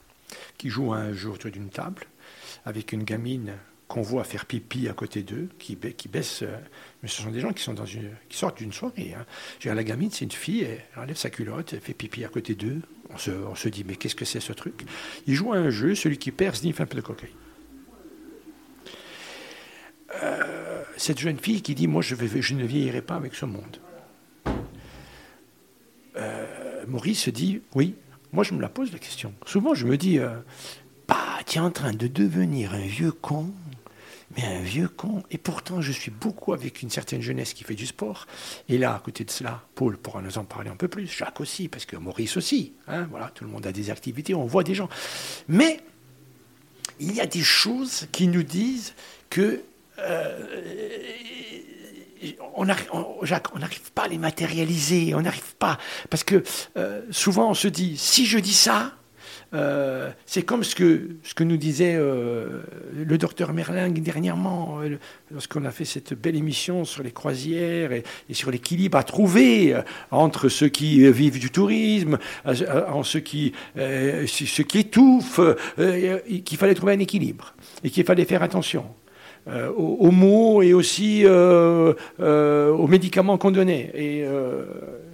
[0.59, 2.03] qui jouent un jeu autour d'une table
[2.65, 3.55] avec une gamine
[3.93, 6.41] qu'on voit faire pipi à côté d'eux, qui, baisse.
[6.43, 6.59] Euh,
[7.03, 9.15] mais ce sont des gens qui, sont dans une, qui sortent d'une soirée.
[9.15, 9.27] Hein.
[9.75, 12.81] la gamine, c'est une fille, elle enlève sa culotte, elle fait pipi à côté d'eux.
[13.11, 13.19] On
[13.55, 14.87] se, dit, mais qu'est-ce que c'est ce truc?
[15.27, 17.35] Ils jouent à un jeu, celui qui perd sniffe un peu de cocaïne.
[20.23, 23.77] Euh, cette jeune fille qui dit, moi, je ne vieillirai pas avec ce monde.
[26.17, 27.95] Euh, Maurice se dit, oui,
[28.33, 29.35] moi, je me la pose la question.
[29.47, 30.31] Souvent, je me dis, euh,
[31.07, 31.17] bah,
[31.47, 33.51] tu es en train de devenir un vieux con.
[34.37, 35.23] mais un vieux con.
[35.31, 38.27] Et pourtant, je suis beaucoup avec une certaine jeunesse qui fait du sport.
[38.71, 41.41] Et là, à côté de cela, Paul pourra nous en parler un peu plus, Jacques
[41.41, 42.73] aussi, parce que Maurice aussi.
[42.89, 44.89] Hein, voilà, tout le monde a des activités, on voit des gens.
[45.49, 45.81] Mais
[46.99, 48.95] il y a des choses qui nous disent
[49.29, 49.63] que
[49.99, 50.47] euh,
[52.55, 55.79] on n'arrive pas à les matérialiser, on n'arrive pas.
[56.11, 56.43] Parce que
[56.77, 58.93] euh, souvent on se dit, si je dis ça,
[59.55, 64.81] euh, c'est comme ce que, ce que nous disait le docteur Merlin dernièrement,
[65.31, 69.77] lorsqu'on a fait cette belle émission sur les croisières et, sur l'équilibre à trouver
[70.11, 75.41] entre ceux qui vivent du tourisme, en ceux qui, ceux qui étouffent,
[75.77, 77.55] qu'il fallait trouver un équilibre
[77.85, 78.87] et qu'il fallait faire attention.
[79.49, 83.91] Euh, aux, mots et aussi euh, euh, aux médicaments qu'on donnait.
[83.93, 84.25] Et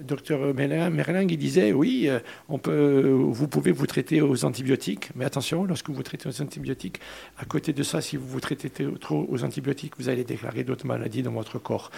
[0.02, 2.10] docteur Merlin, il disait, oui,
[2.48, 7.00] on peut, vous pouvez vous traiter aux antibiotiques, mais attention, lorsque vous traitez aux antibiotiques,
[7.38, 10.86] à côté de ça, si vous vous traitez trop aux antibiotiques, vous allez déclarer d'autres
[10.86, 11.90] maladies dans votre corps.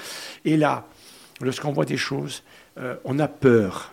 [0.44, 0.86] Et là,
[1.40, 2.42] lorsqu'on voit des choses,
[3.04, 3.92] on a peur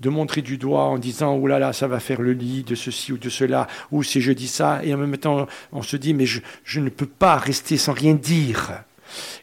[0.00, 2.74] de montrer du doigt en disant oh là là ça va faire le lit de
[2.74, 4.84] ceci ou de cela ou si je dis ça.
[4.84, 6.40] Et en même temps on se dit mais je,
[6.80, 8.84] ne peux pas rester sans rien dire.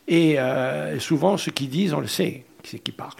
[0.08, 3.13] Et euh, souvent ceux qui disent on le sait c'est qui parle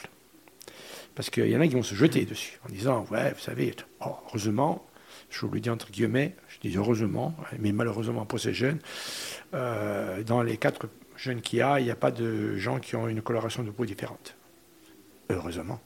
[1.16, 3.74] parce qu'il y en a qui vont se jeter dessus en disant ouais vous savez
[4.02, 4.86] heureusement
[5.30, 8.80] je vous le dis entre guillemets je dis heureusement mais malheureusement pour ces jeunes
[9.54, 12.96] euh, dans les quatre jeunes qu'il y a il n'y a pas de gens qui
[12.96, 14.36] ont une coloration de peau différente.
[15.30, 15.80] Heureusement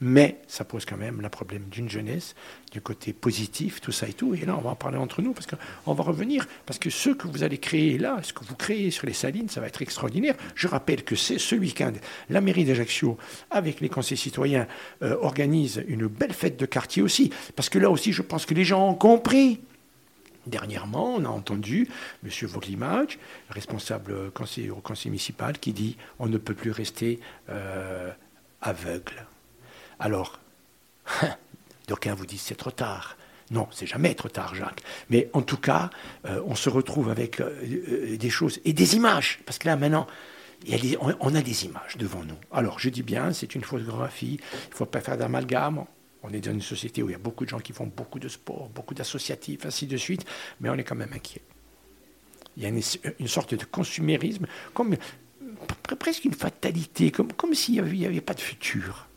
[0.00, 2.34] mais ça pose quand même le problème d'une jeunesse,
[2.72, 4.34] du côté positif, tout ça et tout.
[4.34, 7.10] Et là, on va en parler entre nous, parce qu'on va revenir, parce que ce
[7.10, 9.82] que vous allez créer là, ce que vous créez sur les salines, ça va être
[9.82, 10.34] extraordinaire.
[10.54, 11.92] Je rappelle que c'est ce week-end,
[12.30, 13.18] la mairie d'Ajaccio,
[13.50, 14.66] avec les conseils citoyens,
[15.02, 18.54] euh, organise une belle fête de quartier aussi, parce que là aussi, je pense que
[18.54, 19.60] les gens ont compris.
[20.46, 21.88] Dernièrement, on a entendu
[22.24, 22.30] M.
[22.48, 23.18] Voglimage,
[23.50, 28.10] responsable conseiller, au conseil municipal, qui dit on ne peut plus rester euh,
[28.62, 29.26] aveugle.
[29.98, 30.38] Alors,
[31.88, 33.16] d'aucuns vous disent c'est trop tard.
[33.50, 34.82] Non, c'est jamais trop tard, Jacques.
[35.08, 35.90] Mais en tout cas,
[36.26, 37.50] euh, on se retrouve avec euh,
[38.12, 39.40] euh, des choses et des images.
[39.46, 40.06] Parce que là, maintenant,
[41.20, 42.36] on, a des images devant nous.
[42.52, 44.38] Alors, je dis bien, c'est une photographie.
[44.66, 45.84] Il ne faut pas faire d'amalgame.
[46.22, 48.18] On est dans une société où il y a beaucoup de gens qui font beaucoup
[48.18, 50.26] de sport, beaucoup d'associatifs, ainsi de suite.
[50.60, 51.42] Mais on est quand même inquiet.
[52.56, 54.46] Il y a une, sorte de consumérisme,
[55.98, 59.07] presque une fatalité, comme, comme s'il n'y avait pas de futur.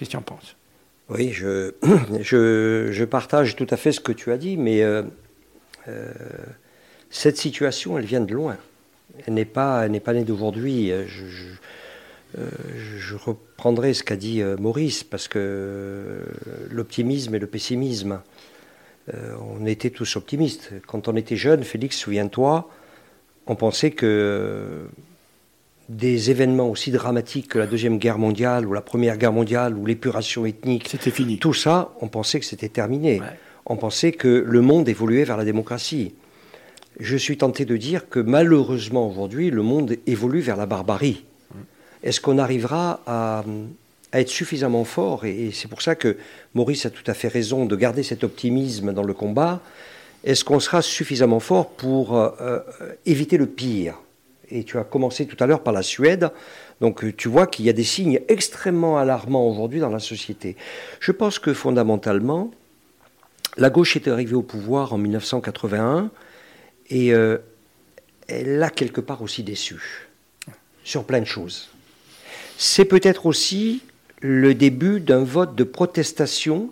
[0.00, 0.56] Qu'est-ce que tu en penses?
[1.10, 5.02] Oui, je, je, partage tout à fait ce que tu as dit, mais euh,
[5.88, 6.10] euh,
[7.10, 8.56] cette situation, elle vient de loin.
[9.26, 10.90] Elle n'est pas, pas née d'aujourd'hui.
[11.06, 11.26] Je,
[12.34, 16.20] je, reprendrai ce qu'a dit euh, Maurice, parce que
[16.70, 18.22] l'optimisme et le pessimisme,
[19.12, 20.72] on était tous optimistes.
[20.86, 22.70] Quand on était jeune, Félix, souviens-toi,
[23.46, 24.86] on pensait que
[25.90, 29.86] des événements aussi dramatiques que la Deuxième Guerre mondiale ou la Première Guerre mondiale ou
[29.86, 30.86] l'épuration ethnique.
[30.88, 31.38] C'était fini.
[31.38, 33.20] Tout ça, on pensait que c'était terminé.
[33.66, 36.14] On pensait que le monde évoluait vers la démocratie.
[37.00, 41.24] Je suis tenté de dire que malheureusement aujourd'hui, le monde évolue vers la barbarie.
[42.04, 43.44] Est-ce qu'on arrivera à,
[44.12, 46.16] être suffisamment fort Et, c'est pour ça que
[46.54, 49.60] Maurice a tout à fait raison de garder cet optimisme dans le combat.
[50.22, 52.60] Est-ce qu'on sera suffisamment fort pour euh, euh,
[53.06, 53.98] éviter le pire?
[54.50, 56.30] Et tu as commencé tout à l'heure par la Suède.
[56.80, 60.56] Donc euh, tu vois qu'il y a des signes extrêmement alarmants aujourd'hui dans la société.
[61.00, 62.50] Je pense que fondamentalement,
[63.56, 66.10] la gauche est arrivée au pouvoir en 1981
[66.88, 67.38] et euh,
[68.28, 70.08] elle a quelque part aussi déçu
[70.84, 71.70] sur plein de choses.
[72.56, 73.82] C'est peut-être aussi
[74.20, 76.70] le début d'un vote de protestation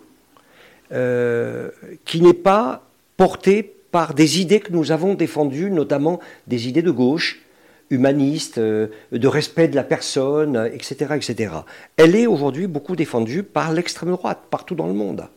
[0.91, 1.69] euh,
[2.05, 2.85] qui n'est pas
[3.17, 7.41] porté par des idées que nous avons défendues, notamment des idées de gauche,
[7.89, 11.53] humaniste, euh, de respect de la personne, etc., etc.
[11.97, 15.27] Elle est aujourd'hui beaucoup défendue par l'extrême droite, partout dans le monde.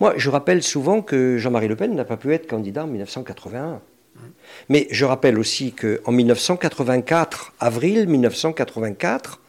[0.00, 3.80] Moi, je rappelle souvent que Jean-Marie Le Pen n'a pas pu être candidat en 1981.
[4.68, 9.40] Mais je rappelle aussi qu'en 1984, avril 1984,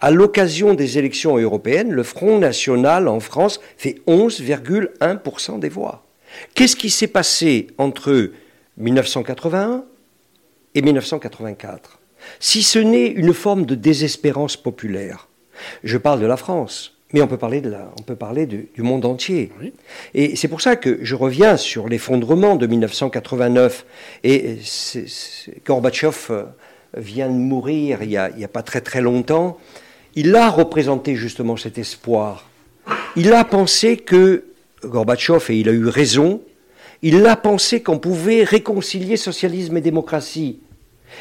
[0.00, 6.04] à l'occasion des élections européennes, le Front National en France fait 11,1% des voix.
[6.54, 8.30] Qu'est-ce qui s'est passé entre
[8.76, 9.84] 1981
[10.76, 11.98] et 1984.
[12.38, 15.28] Si ce n'est une forme de désespérance populaire,
[15.82, 18.68] je parle de la France, mais on peut parler, de la, on peut parler du
[18.82, 19.50] monde entier.
[20.12, 23.86] Et c'est pour ça que je reviens sur l'effondrement de 1989.
[24.22, 24.58] Et
[25.64, 26.42] Gorbatchev euh,
[26.96, 29.56] vient de mourir il n'y a, a, pas très très longtemps.
[30.14, 32.50] Il a représenté justement cet espoir.
[33.16, 34.44] Il a pensé que
[34.84, 36.42] Gorbatchev, et il a eu raison,
[37.02, 40.60] Il a pensé qu'on pouvait réconcilier socialisme et démocratie.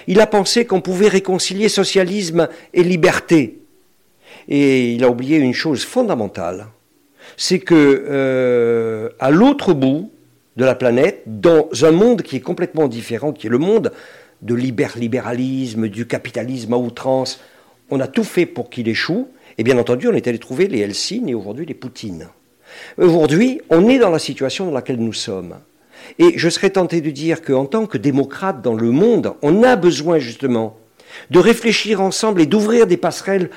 [0.08, 3.60] Il a pensé qu'on pouvait réconcilier socialisme et liberté.
[4.48, 6.68] Et il a oublié une chose fondamentale,
[7.38, 10.12] c'est que euh, à l'autre bout
[10.56, 13.92] de la planète, dans un monde qui est complètement différent, qui est le monde
[14.42, 17.40] de libéralisme, du capitalisme à outrance,
[17.90, 19.28] on a tout fait pour qu'il échoue.
[19.58, 22.28] Et bien entendu, on est allé trouver les Helsinki et aujourd'hui les Poutines.
[22.98, 25.56] Aujourd'hui, on est dans la situation dans laquelle nous sommes.
[26.20, 29.76] Et je serais tenté de dire qu'en tant que démocrate dans le monde, on a
[29.76, 30.78] besoin justement
[31.32, 33.50] de réfléchir ensemble et d'ouvrir des passerelles.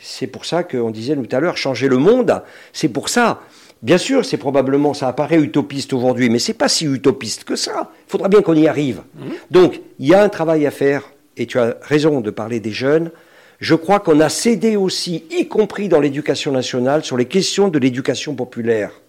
[0.00, 3.40] C'est pour ça qu'on disait tout à l'heure, changer le monde, c'est pour ça.
[3.82, 7.90] Bien sûr, c'est probablement, ça apparaît utopiste aujourd'hui, mais c'est pas si utopiste que ça.
[8.06, 9.02] Il faudra bien qu'on y arrive.
[9.16, 9.20] Mmh.
[9.50, 12.70] Donc, il y a un travail à faire, et tu as raison de parler des
[12.70, 13.10] jeunes.
[13.58, 17.78] Je crois qu'on a cédé aussi, y compris dans l'éducation nationale, sur les questions de
[17.80, 19.01] l'éducation populaire.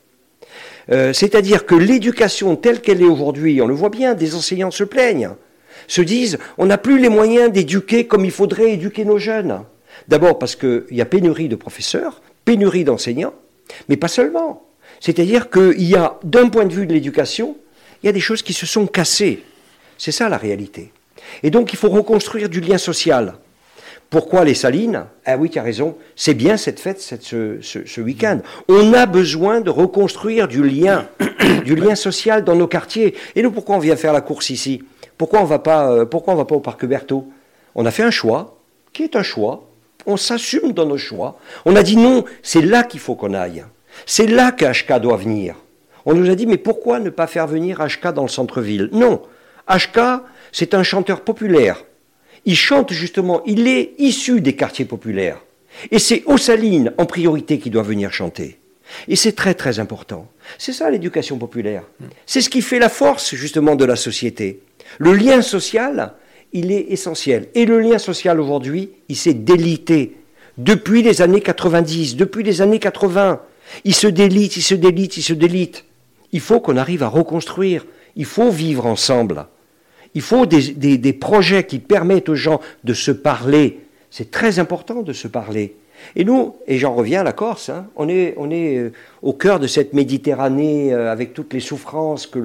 [0.91, 4.83] Euh, c'est-à-dire que l'éducation telle qu'elle est aujourd'hui, on le voit bien, des enseignants se
[4.83, 5.31] plaignent,
[5.87, 9.63] se disent on n'a plus les moyens d'éduquer comme il faudrait éduquer nos jeunes.
[10.07, 13.33] D'abord parce qu'il y a pénurie de professeurs, pénurie d'enseignants,
[13.87, 14.67] mais pas seulement.
[14.99, 17.57] C'est-à-dire qu'il y a, d'un point de vue de l'éducation,
[18.01, 19.43] il y a des choses qui se sont cassées.
[19.97, 20.91] C'est ça la réalité.
[21.43, 23.35] Et donc il faut reconstruire du lien social.
[24.13, 28.41] Pourquoi les salines Ah oui, tu as raison, c'est bien cette fête ce, week-end.
[28.67, 31.07] On a besoin de reconstruire du lien,
[31.65, 33.15] du lien social dans nos quartiers.
[33.35, 34.83] Et nous, pourquoi on vient faire la course ici?
[35.17, 37.27] Pourquoi on va euh, va pas au parc Berthaud?
[37.73, 38.59] On a fait un choix,
[38.93, 39.67] qui est un choix.
[40.05, 41.39] On s'assume dans nos choix.
[41.65, 43.65] On a dit non, c'est là qu'il faut qu'on aille.
[44.05, 45.55] C'est là qu'HK doit venir.
[46.05, 48.89] On nous a dit, mais pourquoi ne pas faire venir HK dans le centre-ville?
[48.91, 49.23] Non,
[49.67, 50.21] HK,
[50.51, 51.83] c'est un chanteur populaire
[52.45, 55.41] il chante justement, il est issu des quartiers populaires.
[55.91, 58.59] Et c'est aux Salines en priorité qui doit venir chanter.
[59.07, 60.29] Et c'est très très important.
[60.57, 61.83] C'est ça l'éducation populaire.
[62.25, 64.61] C'est ce qui fait la force justement de la société.
[64.99, 66.13] Le lien social,
[66.51, 67.49] il est essentiel.
[67.55, 70.17] Et le lien social aujourd'hui, il s'est délité.
[70.57, 73.41] Depuis les années 90, depuis les années 80,
[73.85, 75.85] il se délite, il se délite, il se délite.
[76.31, 77.85] Il faut qu'on arrive à reconstruire.
[78.15, 79.47] Il faut vivre ensemble.
[80.15, 83.79] Il faut des, projets qui permettent aux gens de se parler.
[84.11, 85.75] C'est très important de se parler.
[86.15, 89.67] Et nous, et j'en reviens à la Corse, hein, on est, euh, au cœur de
[89.67, 92.39] cette Méditerranée euh, avec toutes les souffrances que,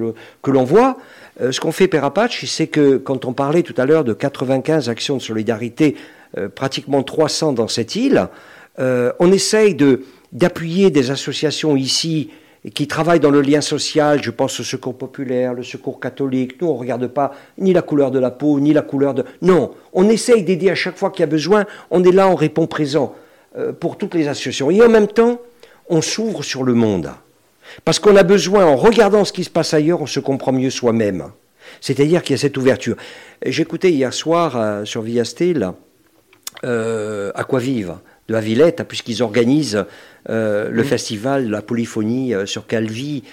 [0.47, 0.97] l'on voit.
[1.41, 4.89] Euh, ce qu'on fait, Père c'est que quand on parlait tout à l'heure de 95
[4.89, 5.95] actions de solidarité,
[6.53, 8.27] pratiquement 300 dans cette île,
[8.77, 9.75] on essaye
[10.31, 12.29] d'appuyer des associations ici
[12.65, 16.61] et qui travaillent dans le lien social, je pense au secours populaire, le secours catholique.
[16.61, 19.23] Nous, on ne regarde pas ni la couleur de la peau, ni la couleur de...
[19.41, 21.65] Non, on essaye d'aider à chaque fois qu'il y a besoin.
[21.89, 23.15] On est là, on répond présent
[23.57, 24.69] euh, pour toutes les associations.
[24.71, 25.39] Et en même temps,
[25.87, 27.11] on s'ouvre sur le monde.
[27.85, 30.69] Parce qu'on a besoin, en regardant ce qui se passe ailleurs, on se comprend mieux
[30.69, 31.25] soi-même.
[31.79, 32.97] C'est-à-dire qu'il y a cette ouverture.
[33.45, 35.71] J'écoutais hier soir euh, sur Via Steel,
[36.65, 37.95] euh, Aquavive
[38.29, 39.85] de la Villette, puisqu'ils organisent
[40.29, 43.23] euh, le festival La Polyphonie euh, sur Calvi.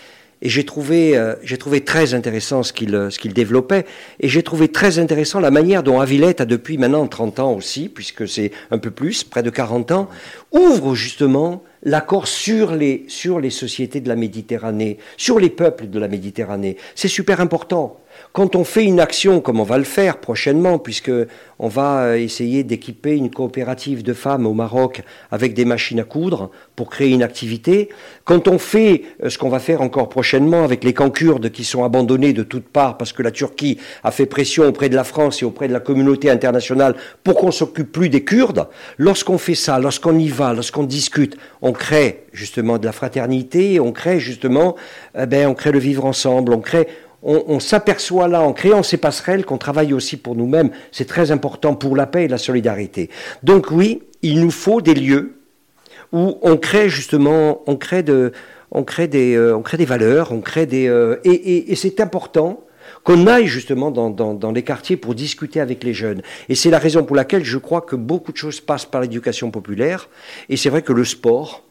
[0.43, 3.87] Et j'ai trouvé, euh, j'ai trouvé très intéressant ce qu'il, ce qu'il développait.
[4.21, 7.89] Et j'ai trouvé très intéressant la manière dont Avillette a depuis maintenant 30 ans aussi,
[7.89, 10.09] puisque c'est un peu plus, près de 40 ans,
[10.53, 15.99] ouvre justement l'accord sur les, sur les sociétés de la Méditerranée, sur les peuples de
[15.99, 16.77] la Méditerranée.
[16.95, 18.01] C'est super important.
[18.37, 21.11] Quand on fait une action, comme on va le faire prochainement, puisque
[21.59, 26.05] on va euh, essayer d'équiper une coopérative de femmes au Maroc avec des machines à
[26.05, 27.89] coudre pour créer une activité,
[28.25, 31.65] quand on fait euh, ce qu'on va faire encore prochainement avec les camps kurdes qui
[31.65, 35.05] sont abandonnés de toutes parts parce que la Turquie a fait pression auprès de la
[35.05, 36.95] France et auprès de la communauté internationale
[37.25, 38.69] pour qu'on s'occupe plus des Kurdes,
[38.99, 43.93] lorsqu'on fait ça, lorsqu'on y va, lorsqu'on discute, on crée justement de la fraternité, on
[43.93, 44.77] crée justement,
[45.19, 46.87] eh ben, on crée le vivre ensemble, on crée,
[47.27, 50.71] on, s'aperçoit là, en créant ces passerelles, qu'on travaille aussi pour nous-mêmes.
[50.93, 53.11] C'est très important pour la paix et la solidarité.
[53.43, 55.41] Donc oui, il nous faut des lieux
[56.13, 58.33] où on crée justement, on crée, de,
[58.71, 60.87] on crée, des, euh, on crée des valeurs, on crée des...
[60.87, 62.63] Euh, et, c'est important
[63.03, 66.23] qu'on aille justement dans, dans, les quartiers pour discuter avec les jeunes.
[66.49, 69.51] Et c'est la raison pour laquelle je crois que beaucoup de choses passent par l'éducation
[69.51, 70.09] populaire.
[70.49, 71.66] Et c'est vrai que le sport,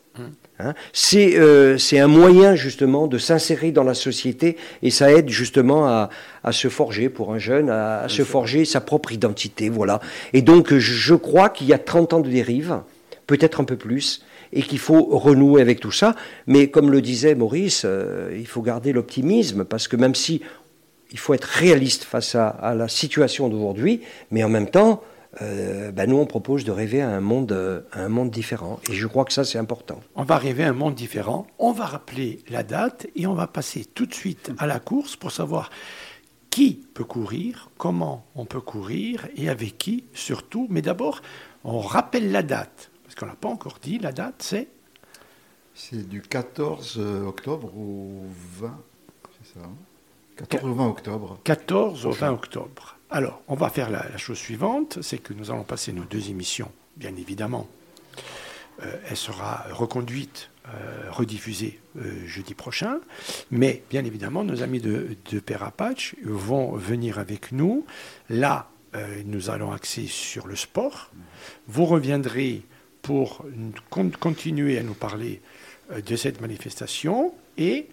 [0.59, 0.73] Hein.
[1.15, 6.09] Euh, c'est un moyen justement de s'insérer dans la société et ça aide justement à,
[6.51, 9.69] se forger pour un jeune, à, se forger sa propre identité.
[9.69, 9.99] Voilà.
[10.33, 12.79] Et donc je crois qu'il y a 30 ans de dérive,
[13.27, 16.15] peut-être un peu plus, et qu'il faut renouer avec tout ça.
[16.47, 20.41] Mais comme le disait Maurice, euh, il faut garder l'optimisme parce que même si
[21.11, 24.01] il faut être réaliste face à, la situation d'aujourd'hui,
[24.31, 25.01] mais en même temps,
[25.41, 28.79] euh, bah, nous, on propose de rêver à un, monde, euh, à un monde différent.
[28.89, 29.99] Et je crois que ça, c'est important.
[30.15, 31.47] On va rêver à un monde différent.
[31.59, 35.15] On va rappeler la date et on va passer tout de suite à la course
[35.15, 35.69] pour savoir
[36.49, 40.67] qui peut courir, comment on peut courir et avec qui surtout.
[40.69, 41.21] Mais d'abord,
[41.63, 42.91] on rappelle la date.
[43.03, 44.69] Parce qu'on n'a pas encore dit, la date, c'est
[45.73, 48.21] C'est du 14 octobre au
[48.59, 48.77] 20.
[49.31, 49.67] C'est ça
[50.37, 51.39] 14 hein au 20 octobre.
[51.43, 52.94] 14 au 20 octobre.
[53.15, 56.69] Alors, on va faire la, chose suivante, c'est que nous allons passer nos deux émissions,
[56.97, 57.65] bien évidemment.
[58.83, 62.99] Euh, elle sera reconduite, euh, rediffusée euh, jeudi prochain,
[63.51, 67.85] mais bien évidemment, nos amis de, de Père Apache vont venir avec nous.
[68.29, 68.69] Là,
[69.23, 71.09] nous allons axer sur le sport.
[71.67, 72.63] Vous reviendrez
[73.01, 73.45] pour
[73.89, 75.41] con- continuer à nous parler
[76.05, 77.87] de cette manifestation et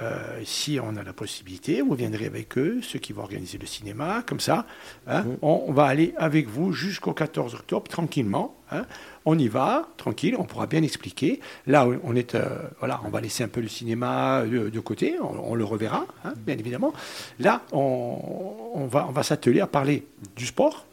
[0.00, 3.66] euh, si on a la possibilité, vous viendrez avec eux, ceux qui vont organiser le
[3.66, 4.64] cinéma, comme ça.
[5.08, 8.54] hein, on, on va aller avec vous jusqu'au 14 octobre, tranquillement.
[8.70, 8.86] hein.
[9.24, 11.40] On y va, tranquille, on pourra bien expliquer.
[11.66, 12.46] Là, on est, euh,
[12.78, 16.06] voilà, on va laisser un peu le cinéma de, de côté, on, on le reverra,
[16.24, 16.92] hein, bien évidemment.
[17.40, 20.86] Là, on, on va, on va s'atteler à parler du sport.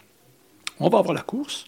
[0.80, 1.66] On va avoir la course.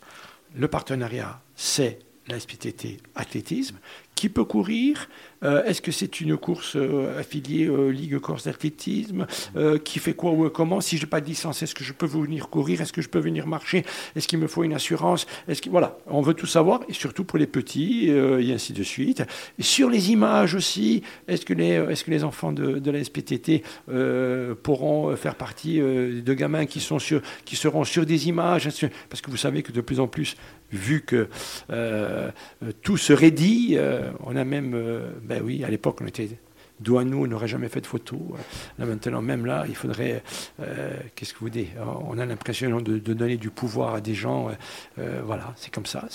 [0.56, 3.78] Le partenariat, c'est la SPTT athlétisme.
[4.16, 5.08] Qui peut courir
[5.44, 10.14] Euh, Est-ce que c'est une course euh, affiliée euh, Ligue Corse d'athlétisme Euh, Qui fait
[10.14, 10.82] quoi ou comment?
[10.82, 13.10] Si je n'ai pas de licence, est-ce que je peux venir courir Est-ce que je
[13.10, 13.86] peux venir marcher?
[14.16, 15.28] Est-ce qu'il me faut une assurance?
[15.48, 19.24] Est-ce voilà, on veut tout savoir et surtout pour les petits et ainsi de suite.
[19.60, 23.64] Sur les images aussi, est-ce que les est-ce que les enfants de, de la SPTT
[24.64, 28.70] pourront faire partie de gamins qui sont sur qui seront sur des images?
[29.10, 30.36] Parce que vous savez que de plus en plus
[30.72, 31.28] vu que
[32.82, 33.14] tout se
[33.78, 34.76] euh, on a même,
[35.28, 36.30] ben oui, à l'époque, on était
[36.80, 38.20] douaneau, on n'aurait jamais fait de photos.
[38.78, 40.24] Là, maintenant, même là, il faudrait,
[40.60, 41.70] euh, qu'est-ce que vous dites
[42.08, 44.50] On a l'impression de, de donner du pouvoir à des gens.
[44.50, 44.54] euh,
[45.00, 46.08] euh, voilà, c'est comme ça.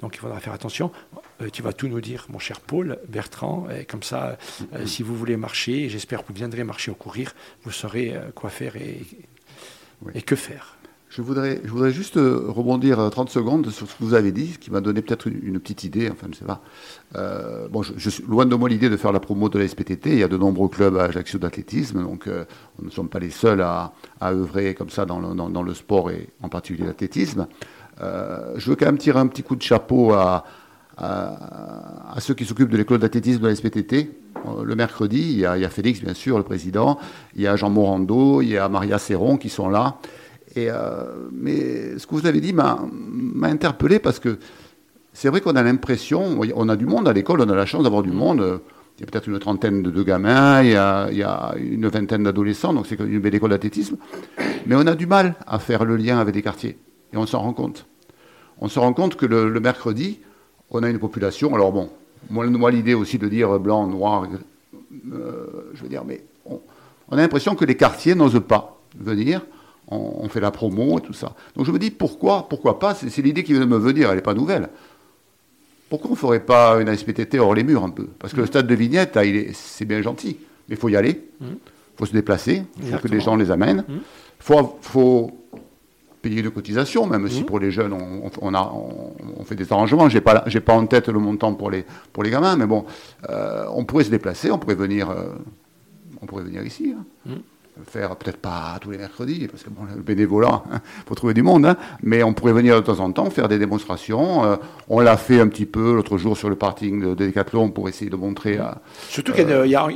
[0.00, 0.92] Donc il faudra faire attention.
[1.40, 3.66] Euh, tu vas tout nous dire, mon cher Paul Bertrand.
[3.70, 4.38] Et comme ça,
[4.84, 7.34] si vous voulez marcher, j'espère que vous viendrez marcher ou courir,
[7.64, 10.73] vous saurez quoi faire et que faire.
[11.16, 14.32] Je voudrais, je voudrais juste euh, rebondir euh, 30 secondes sur ce que vous avez
[14.32, 16.60] dit, ce qui m'a donné peut-être une, petite idée, enfin je sais pas.
[17.14, 20.06] Euh, bon, je, suis loin de moi l'idée de faire la promo de la SPTT,
[20.06, 22.44] il y a de nombreux clubs à Ajaccio d'athlétisme, donc euh,
[22.80, 23.92] nous ne sommes pas les seuls à,
[24.24, 27.46] œuvrer comme ça dans le, sport et en particulier l'athlétisme.
[28.00, 30.42] Euh, je veux quand même tirer un petit coup de chapeau à,
[32.18, 34.10] ceux qui s'occupent de l'école d'athlétisme de la SPTT.
[34.46, 36.98] Euh, Le mercredi, il y, a, il y a Félix, bien sûr, le président,
[37.36, 39.98] il y a Jean Morando, il y a Maria Serron qui sont là.
[40.56, 42.78] Et, euh, mais ce que vous avez dit m'a
[43.42, 44.38] interpellé parce que
[45.12, 47.82] c'est vrai qu'on a l'impression, on a du monde à l'école, on a la chance
[47.84, 48.40] d'avoir du monde.
[48.40, 48.58] euh,
[48.98, 51.88] Il y a peut-être une trentaine de, gamins, il y, a, il y a une
[51.88, 53.96] vingtaine d'adolescents, donc c'est une belle école d'athlétisme.
[54.66, 56.78] Mais on a du mal à faire le lien avec des quartiers.
[57.12, 57.86] Et on s'en rend compte.
[58.60, 60.20] On se rend compte que le, le mercredi,
[60.70, 61.52] on a une population.
[61.54, 61.90] Alors bon,
[62.30, 64.26] moi, moi, l'idée aussi de dire blanc, noir,
[65.12, 66.60] euh, je veux dire, mais on,
[67.08, 69.44] on a l'impression que les quartiers n'osent pas venir.
[69.88, 71.34] On, on fait la promo et tout ça.
[71.56, 74.16] Donc je me dis pourquoi, pourquoi pas C'est l'idée qui vient de me venir, elle
[74.16, 74.68] n'est pas nouvelle.
[75.90, 78.08] Pourquoi on ne ferait pas une SPTT hors les murs un peu?
[78.18, 79.18] Parce que le stade de Vignette,
[79.52, 81.46] c'est bien gentil, mais il faut y aller, il
[81.96, 83.84] faut se déplacer, il faut que les gens les amènent.
[83.88, 84.02] Il
[84.40, 85.30] faut, faut
[86.22, 89.54] payer de cotisations, même si pour les jeunes, on, on- on a, on, on fait
[89.54, 90.08] des arrangements.
[90.08, 92.66] Je n'ai pas, j'ai pas en tête le montant pour les, pour les gamins, mais
[92.66, 92.86] bon,
[93.28, 95.34] euh, on pourrait se déplacer, on pourrait venir, euh,
[96.22, 96.94] on pourrait venir ici.
[96.98, 97.04] hein.
[97.90, 101.42] Faire peut-être pas tous les mercredis, parce que bon, le bénévolat, il faut trouver du
[101.42, 104.44] monde, hein, mais on pourrait venir de temps en temps faire des démonstrations.
[104.44, 104.56] euh,
[104.88, 107.88] on l'a fait un petit peu l'autre jour sur le parking de, de Decathlon pour
[107.88, 109.48] essayer de montrer à, Surtout qu'il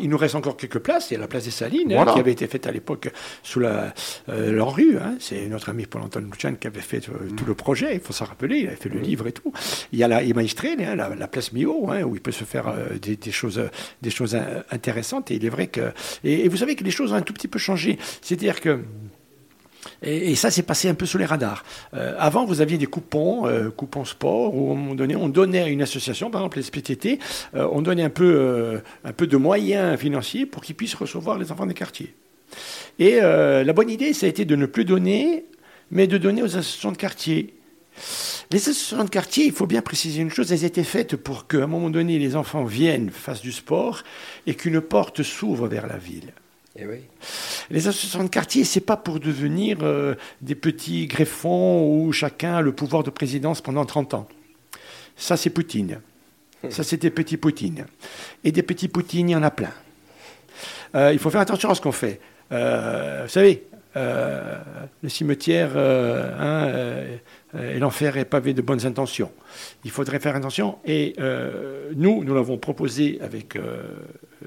[0.03, 1.11] il nous reste encore quelques places.
[1.11, 3.13] Il y a la place des Salines, hein, qui avait été faite à l'époque
[3.45, 3.95] sous la
[4.29, 4.99] euh, leur rue.
[4.99, 5.15] hein.
[5.21, 7.95] C'est notre ami Paul-Antoine Luchan qui avait fait euh, tout le projet.
[7.95, 8.59] Il faut s'en rappeler.
[8.59, 9.53] Il avait fait le livre et tout.
[9.93, 12.67] Il y a la hein, la, la place Mio, hein, où il peut se faire
[12.69, 13.69] euh, des, des choses, euh,
[14.03, 15.31] des choses euh, intéressantes.
[15.31, 15.93] Et il est vrai que.
[16.25, 17.68] Et, et vous savez que les choses ont un tout petit peu changé.
[17.77, 18.81] C'est-à-dire que.
[20.03, 21.65] Et, ça, c'est passé un peu sous les radars.
[21.95, 25.29] Euh, avant, vous aviez des coupons, euh, coupons sport, où à un moment donné, on
[25.29, 27.19] donnait à une association, par exemple les SPTT,
[27.55, 31.51] euh, on donnait un peu, un peu de moyens financiers pour qu'ils puissent recevoir les
[31.53, 32.15] enfants des quartiers.
[32.99, 35.45] Et la bonne idée, ça a été de ne plus donner,
[35.91, 37.55] mais de donner aux associations de quartier.
[38.51, 41.65] Les associations de quartier, il faut bien préciser une chose, elles étaient faites pour qu'à
[41.65, 44.03] un moment donné, les enfants viennent, fassent du sport,
[44.47, 46.33] et qu'une porte s'ouvre vers la ville.
[46.81, 47.01] Eh oui.
[47.71, 52.61] Les associations de quartier, c'est pas pour devenir euh, des petits greffons où chacun a
[52.61, 54.29] le pouvoir de présidence pendant 30 ans.
[55.17, 56.01] Ça, c'est Poutine.
[56.71, 57.87] Ça, c'est des petits Poutines.
[58.45, 59.73] Et des petits Poutines, il y en a plein.
[60.95, 62.21] Euh, il faut faire attention à ce qu'on fait.
[62.53, 66.71] Euh, vous savez, le cimetière hein,
[67.55, 69.33] et l'enfer est pavé de bonnes intentions.
[69.85, 70.79] Il faudrait faire attention.
[70.85, 71.15] Et
[71.97, 73.59] nous, nous l'avons proposé avec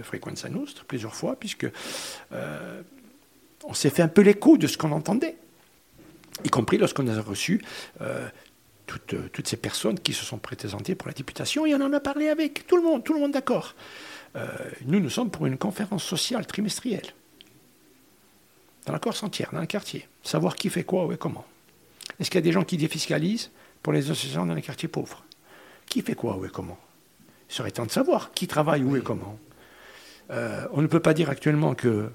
[0.01, 1.67] Frequenza Nostra plusieurs fois, puisque
[2.31, 5.35] on s'est fait un peu l'écho de ce qu'on entendait,
[6.43, 7.61] y compris lorsqu'on a reçu
[8.85, 11.99] toutes, toutes, ces personnes qui se sont présentées pour la députation, et on en a
[11.99, 13.75] parlé avec tout le monde, tout le monde d'accord.
[14.35, 14.47] Euh,
[14.85, 17.13] nous, nous sommes pour une conférence sociale trimestrielle,
[18.85, 21.45] dans la Corse entière, dans le quartier, savoir qui fait quoi, où et comment.
[22.19, 23.51] Est-ce qu'il y a des gens qui défiscalisent
[23.83, 25.23] pour les associations dans les quartiers pauvres?
[25.87, 26.79] Qui fait quoi, où et comment?
[27.49, 29.37] Il serait temps de savoir qui travaille où et comment.
[30.31, 32.09] Euh, on ne peut pas dire actuellement que,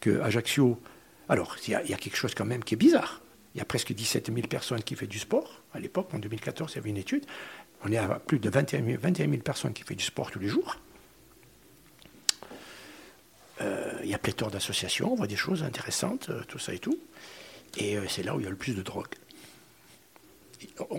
[0.00, 0.80] que Ajaccio.
[1.28, 3.20] Alors, il y, y, a quelque chose quand même qui est bizarre.
[3.54, 5.62] Il y a presque 17 000 personnes qui font du sport.
[5.74, 7.24] À l'époque, en 2014, il y avait une étude.
[7.84, 10.38] On est à plus de 21 000, 21 000 personnes qui font du sport tous
[10.38, 10.76] les jours.
[13.60, 16.78] Euh, il y a pléthore d'associations, on voit des choses intéressantes, euh, tout ça et
[16.78, 16.98] tout.
[17.76, 19.14] Et euh, c'est là où il y a le plus de drogue.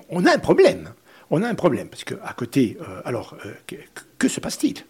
[0.10, 0.94] On a un problème.
[1.30, 3.36] On a un problème, parce qu'à côté, alors,
[4.20, 4.84] que se passe-t-il?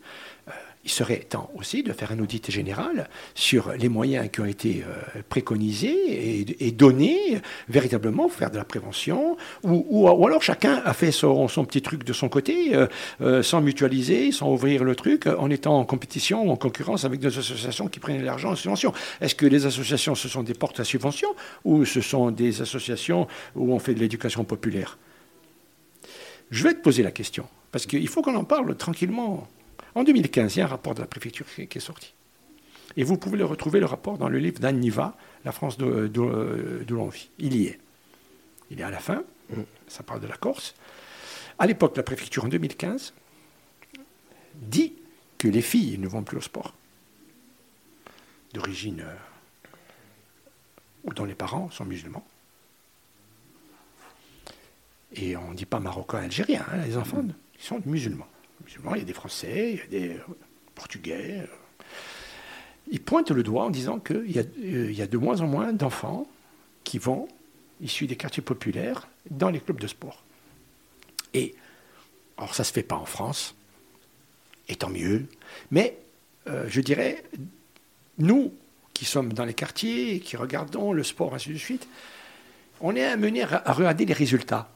[0.83, 4.83] Il serait temps aussi de faire un audit général sur les moyens qui ont été
[4.85, 11.11] euh, préconisés et, donnés véritablement pour faire de la prévention, ou, alors chacun a fait
[11.11, 12.87] son, petit truc de son côté, euh,
[13.21, 17.19] euh, sans mutualiser, sans ouvrir le truc, en étant en compétition ou en concurrence avec
[17.19, 18.93] des associations qui prennent l'argent en subvention.
[19.21, 21.29] Est-ce que les associations, ce sont des portes à subvention,
[21.63, 24.97] ou ce sont des associations où on fait de l'éducation populaire?
[26.51, 29.47] Je vais te poser la question, parce qu'il faut qu'on en parle tranquillement.
[29.95, 32.13] En 2015, il y a un rapport de la préfecture qui est sorti.
[32.97, 35.15] Et vous pouvez le retrouver, le rapport, dans le livre d'Anne Niva,
[35.45, 37.29] La France de, de, de l'envie.
[37.39, 37.79] Il y est.
[38.71, 39.23] Il est à la fin,
[39.87, 40.75] ça parle de la Corse.
[41.59, 43.13] À l'époque, la préfecture, en 2015,
[44.55, 44.93] dit
[45.37, 46.73] que les filles ne vont plus au sport.
[48.53, 52.25] D'origine euh, dont les parents sont musulmans.
[55.15, 58.27] Et on ne dit pas marocain, algérien, hein, les enfants, ils sont musulmans
[58.67, 60.19] il y a des Français, il y a des
[60.75, 61.47] Portugais.
[62.91, 65.71] Ils pointent le doigt en disant qu'il y, euh, y, a de moins en moins
[65.71, 66.27] d'enfants
[66.83, 67.27] qui vont,
[67.81, 70.23] issus des quartiers populaires, dans les clubs de sport.
[71.33, 71.55] Et,
[72.37, 73.55] alors ça ne se fait pas en France,
[74.67, 75.27] et tant mieux,
[75.71, 75.97] mais
[76.47, 77.23] euh, je dirais,
[78.17, 78.53] nous
[78.93, 81.87] qui sommes dans les quartiers, qui regardons le sport, ainsi de suite,
[82.81, 84.69] on est amené à regarder les résultats.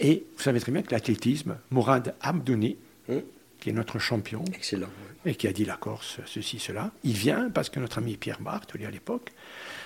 [0.00, 2.78] Et vous savez très bien que l'athlétisme, Mourad Abdouni,
[3.08, 3.22] hum.
[3.60, 4.88] qui est notre champion, Excellent,
[5.26, 8.40] et qui a dit la Corse, ceci, cela, il vient parce que notre ami Pierre
[8.40, 9.30] Bartoli à l'époque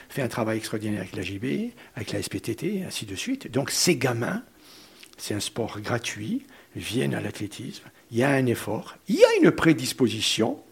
[0.09, 3.51] fait un travail extraordinaire avec la JB, avec la SPTT, ainsi de suite.
[3.51, 4.45] Donc ces gamins,
[5.19, 6.47] c'est un sport gratuit,
[6.77, 10.63] viennent à l'athlétisme, il y a un effort, il y a une prédisposition,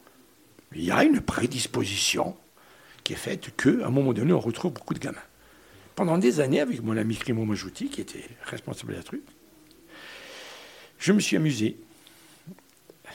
[0.73, 2.37] il y a une prédisposition
[3.03, 5.19] qui est faite qu'à un moment donné, on retrouve beaucoup de gamins
[5.95, 9.23] pendant des années avec mon ami Crimo Majouti, qui était responsable de la truc.
[10.99, 11.77] Je me suis amusé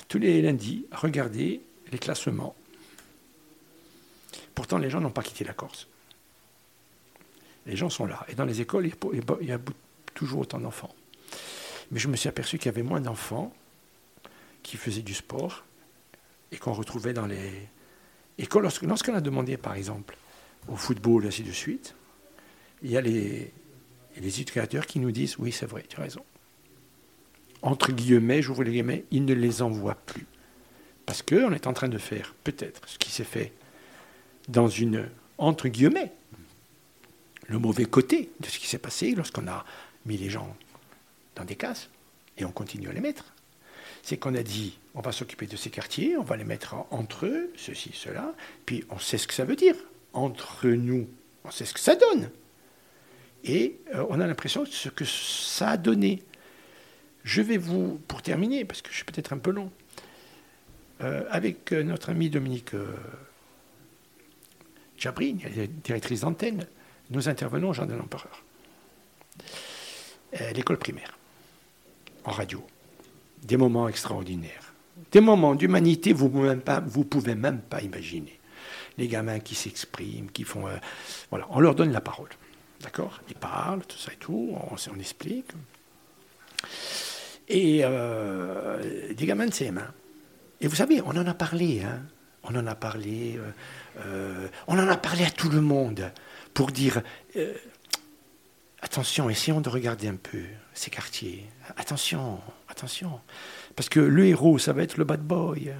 [0.07, 1.61] tous les lundis à regarder
[1.91, 2.55] les classements.
[4.55, 5.87] Pourtant, les gens n'ont pas quitté la Corse.
[7.65, 8.25] Les gens sont là.
[8.29, 8.89] Et dans les écoles,
[9.41, 9.59] il y a
[10.13, 10.93] toujours autant d'enfants.
[11.91, 13.53] Mais je me suis aperçu qu'il y avait moins d'enfants
[14.63, 15.63] qui faisaient du sport
[16.51, 17.67] et qu'on retrouvait dans les
[18.37, 18.63] écoles.
[18.63, 20.17] Lorsqu'on a demandé, par exemple,
[20.67, 21.95] au football, ainsi de suite,
[22.83, 23.51] il y a les,
[24.17, 24.29] les
[24.87, 26.23] qui nous disent oui, c'est vrai, tu as raison.
[27.61, 30.25] Entre guillemets, j'ouvre les guillemets, ils ne les envoient plus.
[31.05, 33.53] Parce qu'on est en train de faire peut-être ce qui s'est fait
[34.47, 36.11] dans une, entre guillemets,
[37.47, 39.65] le mauvais côté de ce qui s'est passé lorsqu'on a
[40.05, 40.55] mis les gens
[41.35, 41.89] dans des cases
[42.37, 43.25] et on continue à les mettre.
[44.03, 47.25] C'est qu'on a dit, on va s'occuper de ces quartiers, on va les mettre entre
[47.25, 48.33] eux, ceci, cela,
[48.65, 49.75] puis on sait ce que ça veut dire.
[50.13, 51.07] Entre nous,
[51.43, 52.29] on sait ce que ça donne.
[53.43, 56.23] Et euh, on a l'impression de ce que ça a donné.
[57.23, 59.71] Je vais vous, pour terminer, parce que je suis peut-être un peu long,
[61.01, 62.71] euh, avec euh, notre ami Dominique
[64.97, 65.37] Jabrin,
[65.83, 66.65] directrice d'antenne,
[67.09, 68.43] nous intervenons au Jardin de l'Empereur.
[70.53, 71.17] L'école primaire,
[72.25, 72.65] en radio.
[73.43, 74.73] Des moments extraordinaires.
[75.11, 78.37] Des moments d'humanité, vous ne pouvez même pas imaginer.
[78.97, 80.65] Les gamins qui s'expriment, qui font...
[81.29, 82.29] voilà, on leur donne la parole.
[82.81, 83.21] D'accord?
[83.29, 85.51] Ils parlent, tout ça et tout, on, explique.
[87.47, 89.81] Et euh, des gamins de CM1.
[90.61, 92.01] Et vous savez, on en a parlé, hein
[92.43, 93.51] on en a parlé, euh,
[94.05, 96.11] euh, on en a parlé à tout le monde
[96.53, 97.01] pour dire
[98.81, 100.41] attention, essayons de regarder un peu
[100.73, 101.45] ces quartiers.
[101.75, 103.19] Attention, attention.
[103.75, 105.73] Parce que le héros, ça va être le bad boy.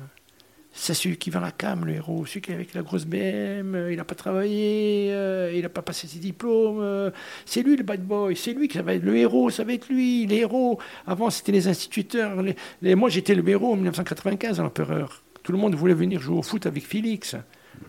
[0.78, 3.74] C'est celui qui vend la cam, le héros, celui qui est avec la grosse BM,
[3.74, 7.10] euh, il n'a pas travaillé, euh, il n'a pas passé ses diplômes, euh,
[7.46, 9.90] c'est lui le bad boy, c'est lui qui va être le héros, ça va être
[9.90, 10.80] lui, les héros.
[11.08, 12.44] Avant, c'était les instituteurs.
[12.84, 15.24] Les, moi, j'étais le héros en 1995 à l'Empereur.
[15.42, 17.36] Tout le monde voulait venir jouer au foot avec Félix.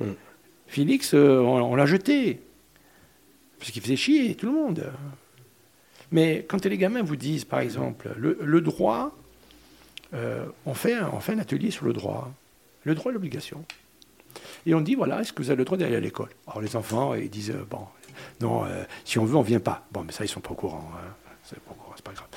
[0.00, 0.04] Mm.
[0.66, 2.40] Félix, on, l'a jeté.
[3.58, 4.90] Parce qu'il faisait chier tout le monde.
[6.10, 9.14] Mais quand les gamins vous disent, par exemple, le, droit,
[10.12, 12.32] on, fait, on fait un atelier sur le droit
[12.84, 13.64] le droit et l'obligation.
[14.66, 16.30] Et on dit, voilà, est-ce que vous avez le droit d'aller à l'école?
[16.46, 17.86] Alors les enfants, ils disent, euh, bon,
[18.40, 19.86] non, euh, si on veut, on ne vient pas.
[19.92, 20.90] Bon, mais ça, ils sont pas au courant.
[20.94, 21.14] Hein.
[21.44, 22.28] C'est pas au c'est pas grave.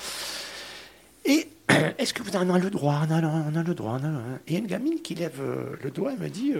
[1.25, 1.47] Et
[1.97, 3.05] est-ce que vous en avez le droit?
[3.07, 3.99] Non, non, on a le droit.
[3.99, 4.39] Non, non.
[4.47, 6.53] Et une gamine qui lève euh, le doigt et me dit,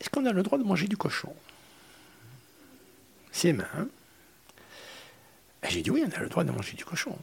[0.00, 1.34] est-ce qu'on a le droit de manger du cochon?
[3.32, 3.88] Ses mains.
[5.68, 7.16] J'ai dit, oui, on a le droit de manger du cochon.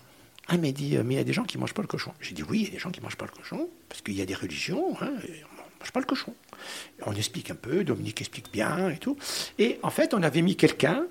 [0.47, 2.13] Ah, mais dit, mais il y a des gens qui ne mangent pas le cochon.
[2.19, 4.01] J'ai dit, oui, il y a des gens qui ne mangent pas le cochon, parce
[4.01, 6.35] qu'il y a des religions, hein, on ne mange pas le cochon.
[7.05, 9.17] On explique un peu, Dominique explique bien et tout.
[9.57, 11.07] Et en fait, on avait mis quelqu'un,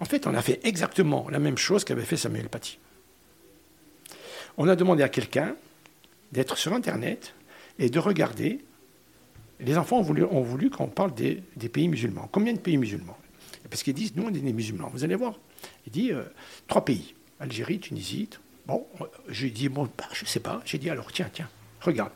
[0.00, 2.78] en fait, on a fait exactement la même chose qu'avait fait Samuel Paty.
[4.56, 5.54] On a demandé à quelqu'un
[6.32, 7.34] d'être sur Internet
[7.78, 8.60] et de regarder.
[9.60, 12.28] Les enfants ont voulu, ont voulu qu'on parle des, pays musulmans.
[12.32, 13.16] Combien de pays musulmans?
[13.68, 14.90] Parce qu'ils disent, nous, on est des musulmans.
[14.92, 15.38] Vous allez voir.
[15.86, 16.22] Il dit, euh,
[16.66, 17.14] trois pays.
[17.38, 18.28] Algérie, Tunisie,
[18.70, 18.86] Bon,
[19.28, 20.62] j'ai dit, bon, bah, je ne sais pas.
[20.64, 21.48] J'ai dit, alors tiens, tiens,
[21.80, 22.12] regarde.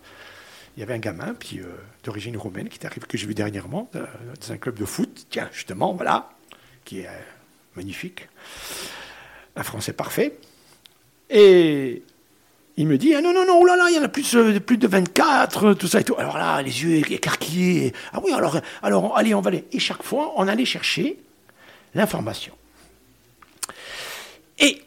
[0.76, 1.64] Il y avait un gamin puis euh,
[2.05, 4.07] d'origine roumaine qui est arrivé, que j'ai vu dernièrement euh,
[4.40, 5.26] dans un club de foot.
[5.30, 6.30] Tiens, justement, voilà,
[6.84, 7.22] qui est euh,
[7.74, 8.28] magnifique.
[9.57, 10.38] Un français parfait.
[11.28, 12.05] Et
[12.76, 14.36] il me dit, ah non, non, non, oh là là, il y en a plus,
[14.64, 16.14] plus de 24, tout ça et tout.
[16.18, 17.92] Alors là, les yeux écarquillés.
[18.12, 19.64] Ah oui, alors, alors allez, on va aller.
[19.72, 21.18] Et chaque fois, on allait chercher
[21.94, 22.55] l'information.
[24.61, 24.84] Et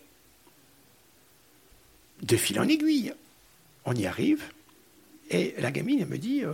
[2.21, 3.13] de fil en aiguille.
[3.85, 4.43] On y arrive,
[5.29, 6.53] et la gamine, elle me dit euh,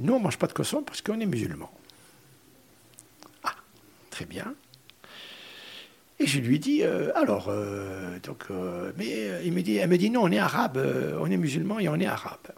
[0.00, 1.70] Nous, on ne mange pas de cochon parce qu'on est musulman.
[3.44, 3.54] Ah,
[4.10, 4.54] très bien.
[6.18, 8.46] Et je lui dis euh, Alors, euh, donc,
[8.96, 10.78] mais il me dit, elle me dit Non, on est arabe,
[11.20, 12.48] on est musulman et on est arabe.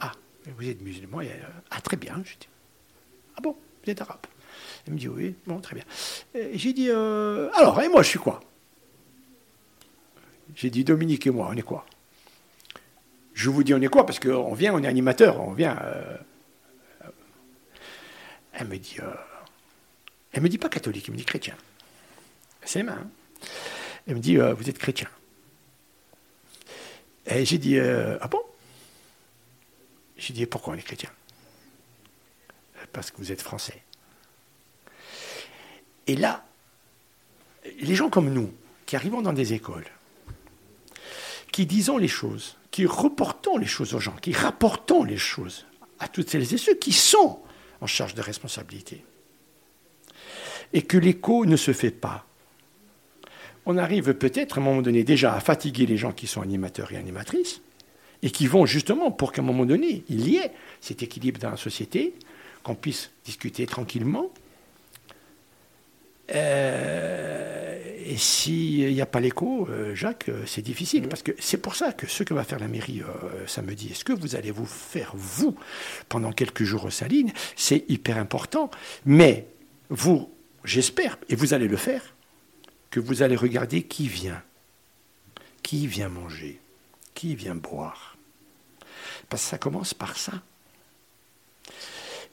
[0.00, 0.12] Ah,
[0.56, 1.20] vous êtes musulman
[1.70, 2.20] Ah, très bien.
[2.24, 2.48] Je dis
[3.36, 4.26] Ah bon, vous êtes arabe
[4.86, 5.84] Elle me dit Oui, bon, très bien.
[6.54, 8.40] J'ai dit Alors, et moi, je suis quoi?
[10.56, 11.86] J'ai dit Dominique et moi, on est quoi?
[13.34, 14.06] Je vous dis on est quoi?
[14.06, 15.78] Parce qu'on vient, on est animateur, on vient.
[15.82, 16.16] Euh,
[18.54, 18.96] elle me dit.
[19.00, 19.14] Euh,
[20.32, 21.54] elle me dit pas catholique, elle me dit chrétien.
[22.64, 22.98] C'est mains.
[22.98, 23.10] Hein.
[24.08, 25.08] Elle me dit euh, Vous êtes chrétien.
[27.26, 28.40] Et j'ai dit Ah bon?
[30.16, 31.10] J'ai dit Pourquoi on est chrétien?
[32.92, 33.82] Parce que vous êtes français.
[36.06, 36.46] Et là,
[37.80, 38.54] les gens comme nous,
[38.86, 39.86] qui arrivons dans des écoles,
[41.56, 45.64] qui disons les choses, qui reportons les choses aux gens, qui rapportons les choses
[45.98, 47.40] à toutes celles et ceux qui sont
[47.80, 49.02] en charge de responsabilité.
[50.74, 52.26] Et que l'écho ne se fait pas.
[53.64, 56.92] On arrive peut-être à un moment donné déjà à fatiguer les gens qui sont animateurs
[56.92, 57.62] et animatrices,
[58.20, 60.52] et qui vont justement pour qu'à un moment donné, il y ait
[60.82, 62.12] cet équilibre dans la société,
[62.64, 64.28] qu'on puisse discuter tranquillement.
[66.34, 67.45] Euh,
[68.08, 71.08] et s'il n'y a pas l'écho, euh, Jacques, euh, c'est difficile.
[71.08, 74.04] Parce que c'est pour ça que ce que va faire la mairie euh, samedi, est-ce
[74.04, 75.56] que vous allez vous faire, vous,
[76.08, 78.70] pendant quelques jours aux Salines, c'est hyper important.
[79.06, 79.48] Mais
[79.90, 80.30] vous,
[80.64, 82.14] j'espère, et vous allez le faire,
[82.90, 84.42] que vous allez regarder qui vient.
[85.64, 86.60] Qui vient manger
[87.14, 88.16] Qui vient boire
[89.28, 90.42] Parce que ça commence par ça.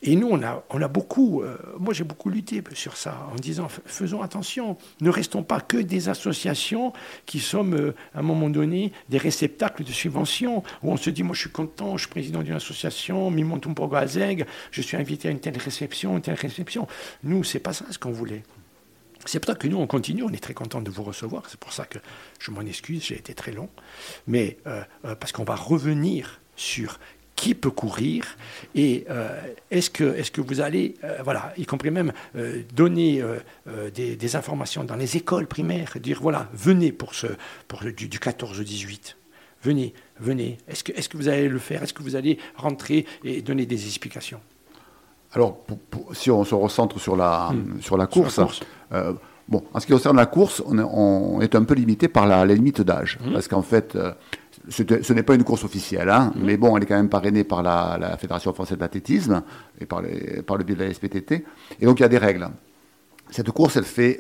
[0.06, 3.38] Et nous, on a, on a beaucoup, euh, moi j'ai beaucoup lutté sur ça, en
[3.38, 6.92] disant faisons attention, ne restons pas que des associations
[7.26, 11.24] qui sommes euh, à un moment donné des réceptacles de subventions, où on se dit
[11.24, 15.32] moi je suis content, je suis président d'une association, Mimontumpogo Azeg, je suis invité à
[15.32, 16.86] une telle réception, une telle réception.
[17.24, 18.44] Nous, c'est pas ça ce qu'on voulait.
[19.26, 21.60] C'est pour ça que nous, on continue, on est très content de vous recevoir, c'est
[21.60, 22.00] pour ça que
[22.40, 23.70] je m'en excuse, j'ai été très long,
[24.28, 24.84] mais euh,
[25.16, 27.00] parce qu'on va revenir sur
[27.44, 28.38] qui peut courir
[28.74, 29.38] et euh,
[29.70, 33.22] est-ce que, est que vous allez, euh, voilà, y compris même euh, donner
[33.94, 37.28] des, informations dans les écoles primaires, dire voilà, venez pour, ce,
[37.68, 39.16] pour du, 14-18,
[39.62, 40.58] venez, venez.
[40.70, 41.84] Est-ce que, est que vous allez le faire?
[41.84, 44.40] Est-ce que vous allez rentrer et donner des explications?
[45.34, 45.58] Alors,
[46.14, 47.82] si on se recentre sur la, hmm.
[47.82, 48.40] sur la course,
[49.50, 52.82] bon, en ce qui concerne la course, on, est un peu limité par la, limite
[52.82, 53.34] d'âge, hmm.
[53.34, 53.98] parce qu'en fait
[54.70, 56.44] ce n'est pas une course officielle, hein, mm-hmm.
[56.44, 59.44] mais bon, elle est quand même parrainée par la, Fédération française d'athlétisme
[59.80, 60.02] et par,
[60.46, 61.46] par, le biais de la SPTT.
[61.80, 62.48] Et donc, il y a des règles.
[63.30, 64.20] Cette course, elle fait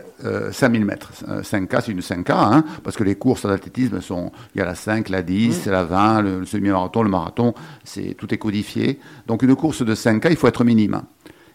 [0.51, 1.11] 5000 mètres.
[1.27, 4.31] 5K, c'est une 5K, hein, parce que les courses d'athlétisme sont.
[4.55, 8.33] Il y a la 5, la 10, la 20, le, semi-marathon, le marathon, c'est, tout
[8.33, 8.99] est codifié.
[9.27, 11.03] Donc une course de 5K, il faut être minime.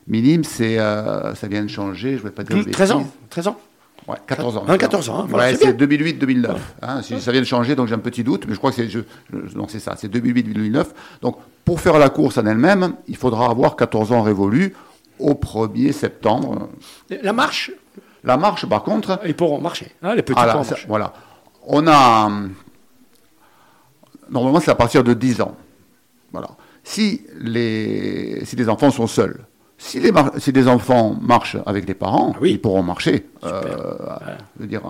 [0.07, 2.65] Minime, c'est, ça vient de changer, je ne vais pas dire.
[2.71, 3.61] 13 ans 13 ans?
[4.09, 4.65] Ouais, 14 ans.
[4.65, 5.27] 14 ans.
[5.31, 6.57] Hein, ouais, c'est 2008-2009.
[6.81, 8.89] Hein, ça vient de changer, donc j'ai un petit doute, mais je crois que c'est,
[9.55, 10.87] donc c'est ça, c'est 2008-2009.
[11.21, 11.37] Donc
[11.67, 14.75] pour faire la course en elle-même, il faudra avoir 14 ans révolus
[15.19, 16.71] au 1er septembre.
[17.23, 17.71] La marche
[18.25, 19.21] La marche, par contre.
[19.27, 21.13] Ils pourront marcher, hein, les petits ah, Voilà.
[21.67, 22.31] On a.
[24.31, 25.55] Normalement, c'est à partir de 10 ans.
[26.33, 26.49] Voilà.
[26.83, 29.45] Si les, si les enfants sont seuls,
[29.81, 33.63] si les, si les enfants marchent avec les parents, ah ils pourront marcher, euh,
[34.57, 34.83] je veux dire,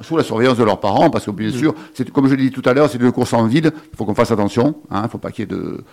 [0.00, 1.52] sous la surveillance de leurs parents, parce que bien mm.
[1.52, 3.96] sûr, c'est comme je l'ai dit tout à l'heure, c'est des courses en ville, il
[3.96, 5.84] faut qu'on fasse attention, hein, il faut pas qu'il y ait de,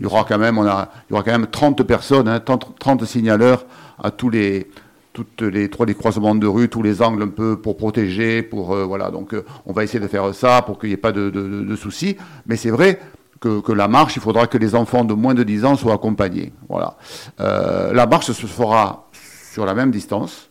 [0.00, 2.40] il y aura quand même, on a, il y aura quand même 30 personnes, hein,
[2.40, 3.64] 30, signaleurs
[4.02, 4.68] à tous les,
[5.12, 8.74] toutes les trois les croisements de rue, tous les angles un peu pour protéger, pour
[8.74, 9.10] euh, voilà.
[9.12, 11.76] Donc euh, on va essayer de faire ça pour qu'il n'y ait pas de, de
[11.76, 12.16] soucis.
[12.46, 12.98] Mais c'est vrai,
[13.42, 16.52] que, la marche, il faudra que les enfants de moins de 10 ans soient accompagnés.
[16.68, 16.96] Voilà.
[17.40, 19.08] Euh, la marche se fera
[19.52, 20.50] sur la même distance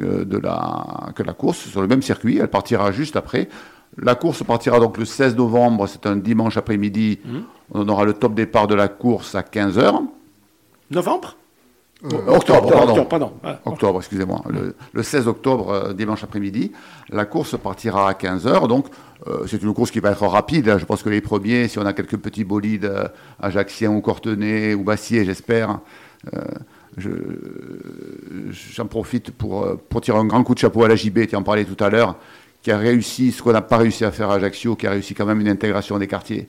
[0.00, 2.38] euh, de la, que la course, sur le même circuit.
[2.38, 3.48] Elle partira juste après.
[3.98, 7.18] La course partira donc le 16 novembre, c'est un dimanche après-midi.
[7.24, 7.38] Mmh.
[7.74, 10.00] On aura le top départ de la course à 15h.
[10.90, 11.36] Novembre?
[12.04, 13.32] Euh, octobre, pardon.
[13.64, 14.42] Octobre, excusez-moi.
[14.92, 16.72] Le, 16 octobre, dimanche après-midi,
[17.10, 18.68] la course partira à 15h.
[18.68, 18.86] Donc,
[19.26, 20.78] euh, c'est une course qui va être rapide.
[20.78, 23.08] Je pense que les premiers, si on a quelques petits bolides euh,
[23.40, 25.80] ajaxiens ou cortenay ou bassier, j'espère,
[26.34, 26.40] euh,
[28.72, 31.42] j'en profite pour, pour tirer un grand coup de chapeau à la JB, tu en
[31.42, 32.16] parlais tout à l'heure,
[32.62, 35.14] qui a réussi ce qu'on n'a pas réussi à faire à Ajaccio, qui a réussi
[35.14, 36.48] quand même une intégration des quartiers.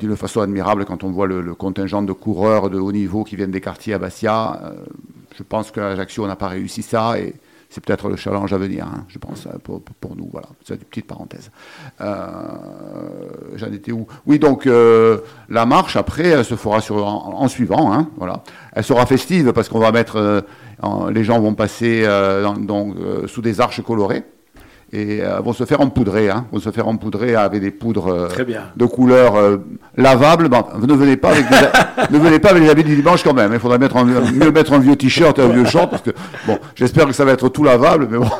[0.00, 3.50] D'une façon admirable quand on voit le, contingent de coureurs de haut niveau qui viennent
[3.50, 4.72] des quartiers à Bastia.
[5.36, 7.34] je pense qu'à Ajaccio, on n'a pas réussi ça et
[7.70, 9.58] c'est peut-être le challenge à venir, hein, je pense, euh,
[10.00, 10.28] pour, nous.
[10.32, 11.50] Voilà, c'est une petite parenthèse.
[12.00, 12.14] Euh,
[13.56, 14.06] j'en étais où?
[14.26, 15.18] Oui, donc euh,
[15.50, 17.92] la marche, après, elle se fera en, suivant.
[17.92, 18.08] Hein.
[18.72, 20.44] Elle sera festive parce qu'on va mettre.
[21.10, 22.06] les gens vont passer
[22.60, 22.96] donc,
[23.26, 24.24] sous des arches colorées
[24.92, 28.28] et euh, vont se faire empoudrer, hein, vont se faire empoudrer avec des poudres euh,
[28.74, 29.58] de couleur euh,
[29.96, 30.48] lavables.
[30.48, 31.56] Bon, ne venez pas avec des,
[32.10, 33.52] ne venez pas avec les habits du dimanche quand même.
[33.52, 36.10] Il faudrait mettre mieux mettre un vieux t-shirt et un vieux short parce que
[36.46, 38.30] bon, j'espère que ça va être tout lavable, mais bon,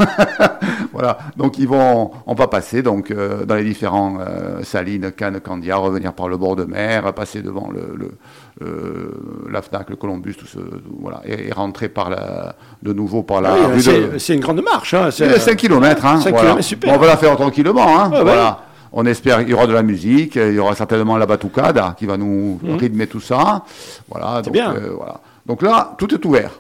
[0.92, 1.18] voilà.
[1.36, 4.18] Donc ils vont, on va passer donc dans les différents
[4.62, 8.12] salines, Cannes, Candia, revenir par le bord de mer, passer devant le, le
[8.60, 9.10] euh,
[9.50, 10.58] la FNAC, le Columbus, tout ce,
[11.00, 14.94] voilà, et, rentrer par la, de nouveau par la rue C'est une grande marche.
[14.94, 16.04] Hein, c'est 5 km.
[16.04, 16.20] Hein,
[16.60, 16.94] super.
[16.94, 18.00] on va la faire tranquillement.
[18.00, 18.64] Hein, voilà.
[18.90, 22.06] On espère qu'il y aura de la musique, il y aura certainement la batucade qui
[22.06, 22.76] va nous mhm.
[22.76, 23.62] rythmer tout ça.
[24.08, 24.74] Voilà, donc, bien.
[24.74, 25.20] Euh, voilà.
[25.46, 26.50] donc là, tout est ouvert.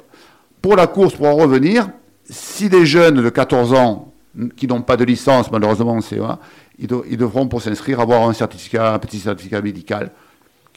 [0.60, 1.88] Pour la course, pour en revenir,
[2.28, 4.12] si des jeunes de 14 ans
[4.56, 6.18] qui n'ont pas de licence, malheureusement, c'est,
[6.78, 10.10] ils, ils, devront pour s'inscrire avoir un certificat, un petit certificat médical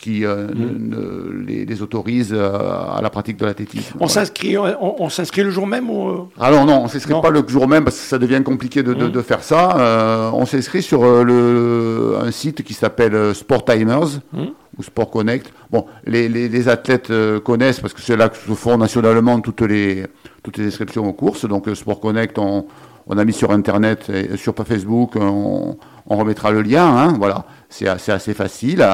[0.01, 1.45] qui euh, mm.
[1.47, 3.97] les, autorise euh, à la pratique de l'athlétisme.
[3.99, 6.09] On s'inscrit on, s'inscrit le jour même ou...
[6.09, 6.27] Euh?
[6.39, 8.93] Alors non, on ne s'inscrit pas le jour même parce que ça devient compliqué de,
[8.93, 9.23] de, mm.
[9.23, 10.31] faire ça.
[10.33, 14.45] on s'inscrit sur le, un site qui s'appelle Sport Timers mm.
[14.77, 15.53] ou Sport Connect.
[15.69, 17.11] Bon, les, les, athlètes
[17.43, 20.05] connaissent parce que c'est là que se font nationalement toutes les,
[20.43, 21.45] toutes les inscriptions aux courses.
[21.45, 22.65] Donc Sport Connect, on,
[23.07, 26.85] on a mis sur Internet et sur Facebook, on, remettra le lien.
[26.85, 28.85] Hein, voilà, c'est assez, facile.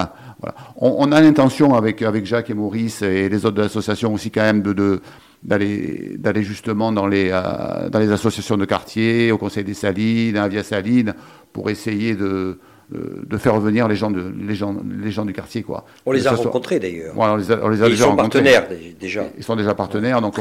[0.75, 4.41] On, a l'intention avec, avec Jacques et Maurice et les autres de l'association aussi quand
[4.41, 5.01] même de,
[5.43, 10.47] d'aller, justement dans les, euh, dans les associations de quartier, au Conseil des Salines, à
[10.47, 11.13] Via Saline,
[11.53, 12.59] pour essayer de,
[12.91, 15.61] de faire revenir les gens, de, les gens, les gens du quartier.
[15.61, 15.83] Quoi.
[16.05, 17.13] On les a rencontrés d'ailleurs.
[17.17, 18.67] on les a, on les a ils sont partenaires
[18.99, 19.25] déjà.
[19.37, 20.35] Ils sont déjà partenaires, donc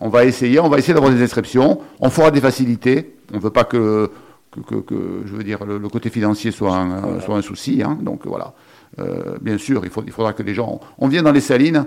[0.00, 1.80] on, va essayer, on va essayer d'avoir des inscriptions.
[2.00, 3.14] On fera des facilités.
[3.32, 4.10] On ne veut pas que,
[4.50, 4.82] que,
[5.24, 7.82] je veux dire, le, côté financier soit un, soit un souci.
[7.84, 7.98] Hein.
[8.02, 8.52] donc voilà.
[8.98, 10.80] Euh, bien sûr, il, faut, il, faudra que les gens.
[10.98, 11.86] On vient dans les salines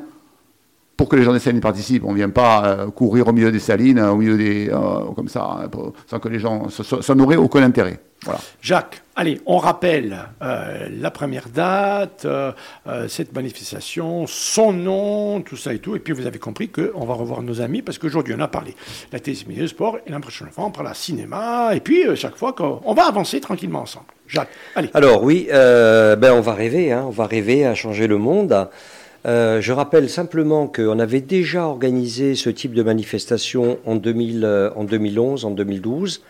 [0.98, 2.04] pour que les gens des salines participent.
[2.06, 4.70] On ne vient pas euh, courir au milieu des salines, au milieu des.
[4.70, 5.70] Euh, comme ça, hein,
[6.08, 6.70] sans que les gens.
[6.70, 8.00] Ça, n'aurait aucun intérêt.
[8.24, 8.40] Voilà.
[8.62, 12.26] Jacques, allez, on rappelle la première date,
[13.08, 15.96] cette manifestation, son nom, tout ça et tout.
[15.96, 18.74] Et puis vous avez compris qu'on va revoir nos amis parce qu'aujourd'hui on a parlé
[19.12, 21.76] la thèse de sport et la prochaine fois on parlera cinéma.
[21.76, 24.08] Et puis chaque fois qu'on va avancer tranquillement ensemble.
[24.28, 24.90] Jacques, allez.
[24.94, 28.70] Alors oui, euh, ben on va rêver, hein, on va rêver à changer le monde.
[29.26, 34.70] Euh, je rappelle simplement qu'on avait déjà organisé ce type de manifestation en, 2000, euh,
[34.76, 36.22] en 2011, en 2012.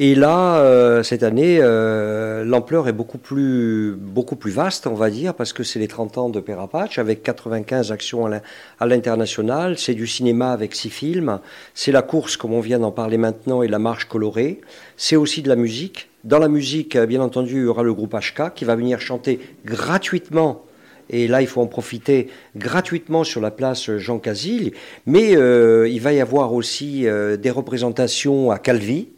[0.00, 5.34] Et là, euh, cette année, l'ampleur est beaucoup plus, beaucoup plus vaste, on va dire,
[5.34, 8.30] parce que c'est les 30 ans de Perapatch, avec 95 actions
[8.78, 9.76] à l'international.
[9.76, 11.40] C'est du cinéma avec six films.
[11.74, 14.60] C'est la course, comme on vient d'en parler maintenant, et la marche colorée.
[14.96, 16.10] C'est aussi de la musique.
[16.22, 19.40] Dans la musique, bien entendu, il y aura le groupe HK qui va venir chanter
[19.64, 20.64] gratuitement
[21.10, 24.72] et là il faut en profiter gratuitement sur la place Jean Casil,
[25.06, 27.06] mais euh, il va y avoir aussi
[27.38, 29.08] des représentations à Calvi,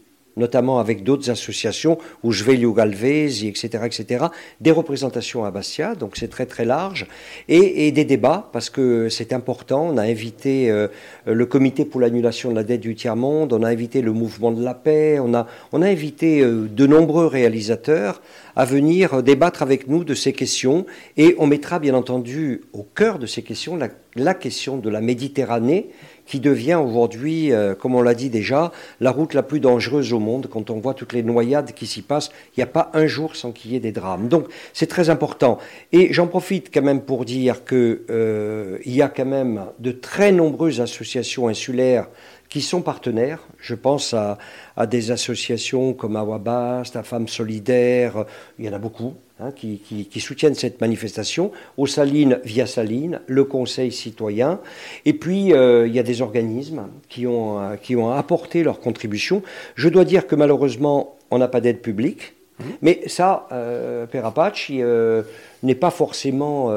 [0.41, 4.25] notamment avec d'autres associations, ou Jvelio Galvez, etc., etc.,
[4.61, 7.07] des représentations à Bastia, donc c'est très très large,
[7.49, 9.89] et, des débats, parce que c'est important.
[9.93, 10.89] On a invité euh,
[11.27, 14.65] le comité pour l'annulation de la dette du tiers-monde, on a invité le mouvement de
[14.65, 18.23] la paix, on a, invité euh, de nombreux réalisateurs
[18.57, 20.87] à venir débattre avec nous de ces questions,
[21.17, 23.79] et on mettra bien entendu au cœur de ces questions
[24.17, 25.91] la question de la Méditerranée,
[26.31, 28.71] qui devient aujourd'hui, euh, comme on l'a dit déjà,
[29.01, 30.47] la route la plus dangereuse au monde.
[30.49, 33.35] Quand on voit toutes les noyades qui s'y passent, il n'y a pas un jour
[33.35, 34.29] sans qu'il y ait des drames.
[34.29, 35.59] Donc c'est très important.
[35.91, 40.31] Et j'en profite quand même pour dire qu'il euh, y a quand même de très
[40.31, 42.07] nombreuses associations insulaires
[42.49, 43.41] qui sont partenaires.
[43.59, 44.39] Je pense à,
[44.77, 48.25] à des associations comme Awabast, à Femmes Solidaires,
[48.57, 49.15] il y en a beaucoup.
[49.43, 54.61] Hein, qui, soutiennent cette manifestation, aux Salines via Salines, le Conseil citoyen,
[55.07, 58.81] et puis euh, il y a des organismes qui ont, euh, qui ont apporté leur
[58.81, 59.43] contribution.
[59.77, 62.65] Je dois dire que malheureusement, on n'a pas d'aide publique, mmh.
[62.83, 65.23] mais ça, euh, Père euh,
[65.63, 66.71] n'est pas forcément,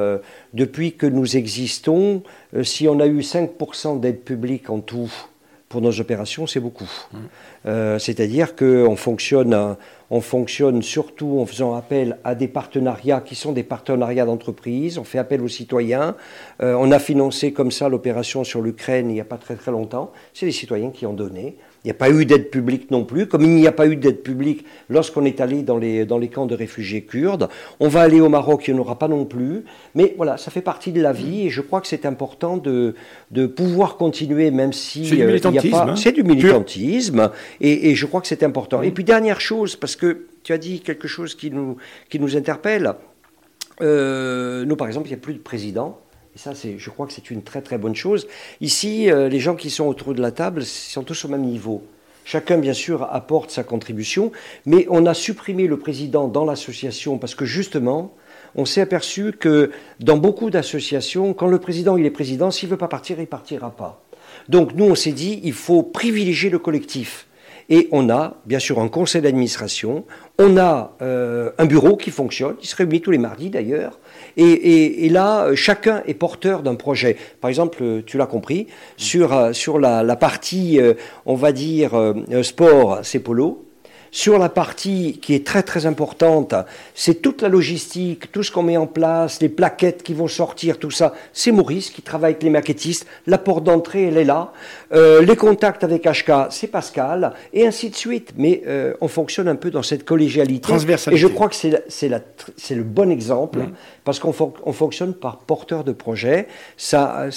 [0.54, 2.24] depuis que nous existons,
[2.62, 5.12] si on a eu 5% d'aide publique en tout,
[5.68, 6.90] pour nos opérations, c'est beaucoup.
[7.12, 8.00] Mmh.
[8.00, 9.76] C'est-à-dire qu'on fonctionne
[10.14, 15.00] on fonctionne surtout en faisant appel à des partenariats qui sont des partenariats d'entreprise.
[15.00, 16.16] On fait appel aux citoyens.
[16.62, 19.72] Euh, on a financé comme ça l'opération sur l'Ukraine il n'y a pas très très
[19.72, 20.12] longtemps.
[20.36, 21.58] C'est les citoyens qui ont donné.
[21.84, 23.98] Il n'y a pas eu d'aide publique non plus, comme il n'y a pas eu
[23.98, 27.50] d'aide publique lorsqu'on est allé dans les, dans les camps de réfugiés kurdes.
[27.82, 29.66] On va aller au Maroc, il n'y en aura pas non plus.
[29.94, 32.96] Mais voilà, ça fait partie de la vie et je crois que c'est important de,
[33.32, 35.76] de pouvoir continuer, même si c'est du militantisme.
[35.76, 35.96] Hein.
[35.98, 38.82] c'est du militantisme et, et, je crois que c'est important.
[38.82, 41.76] Et puis dernière chose, parce que tu as dit quelque chose qui nous,
[42.10, 42.94] qui nous interpelle.
[43.82, 46.00] Euh, nous, par exemple, il n'y a plus de président.
[46.36, 48.28] Et ça, je crois que c'est une très très bonne chose.
[48.60, 51.84] Ici, euh, les gens qui sont autour de la table sont tous au même niveau.
[52.26, 54.32] Chacun, bien sûr, apporte sa contribution,
[54.66, 58.16] mais on a supprimé le président dans l'association parce que justement,
[58.56, 62.78] on s'est aperçu que dans beaucoup d'associations, quand le président il est président, s'il veut
[62.78, 64.04] pas partir, il partira pas.
[64.50, 67.28] Donc nous, on s'est dit, il faut privilégier le collectif.
[67.70, 70.06] Et on a, bien sûr, un conseil d'administration,
[70.38, 74.00] on a euh, un bureau qui fonctionne, qui se réunit tous les mardis d'ailleurs,
[74.38, 77.18] et, là, chacun est porteur d'un projet.
[77.42, 78.68] Par exemple, tu l'as compris,
[78.98, 80.94] sur, euh, sur la, la partie, euh,
[81.26, 81.92] on va dire,
[82.42, 83.66] sport, c'est polo.
[84.14, 86.54] Sur la partie qui est très très importante,
[86.94, 90.78] c'est toute la logistique, tout ce qu'on met en place, les plaquettes qui vont sortir,
[90.78, 91.16] tout ça.
[91.34, 93.08] C'est Maurice qui travaille avec les maquettistes.
[93.26, 94.54] La porte d'entrée, elle est là.
[94.94, 98.34] Euh, les contacts avec HK, c'est Pascal, et ainsi de suite.
[98.38, 100.72] Mais euh, on fonctionne un peu dans cette collégialité.
[101.12, 103.74] Et je crois que c'est le bon exemple, mmh.
[104.04, 106.48] Parce qu'on fonctionne par porteur de projet.
[106.78, 107.30] Ça,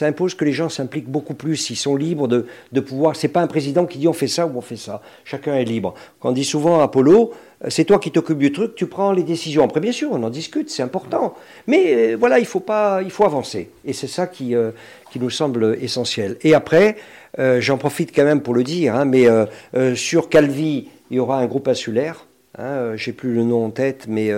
[0.00, 1.70] impose que les gens s'impliquent beaucoup plus.
[1.70, 3.16] Ils sont libres de, de pouvoir.
[3.16, 5.02] C'est pas un président qui dit on fait ça ou on fait ça.
[5.24, 5.94] Chacun est libre.
[6.20, 7.32] Quand on dit souvent à Apollo,
[7.64, 9.64] euh, c'est toi qui t'occupes du truc, tu prends les décisions.
[9.64, 11.34] Après, bien sûr, on en discute, c'est important.
[11.66, 13.70] Mais euh, voilà, il faut, pas, il faut avancer.
[13.84, 14.70] Et c'est ça qui, euh,
[15.16, 16.38] nous semble essentiel.
[16.40, 16.96] Et après,
[17.36, 19.26] j'en profite quand même pour le dire, hein, mais
[19.94, 22.26] sur Calvi, il y aura un groupe insulaire.
[22.58, 24.30] Hein, je n'ai plus le nom en tête, mais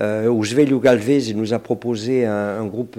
[0.00, 2.98] où Svelio Galvez nous a proposé un, un groupe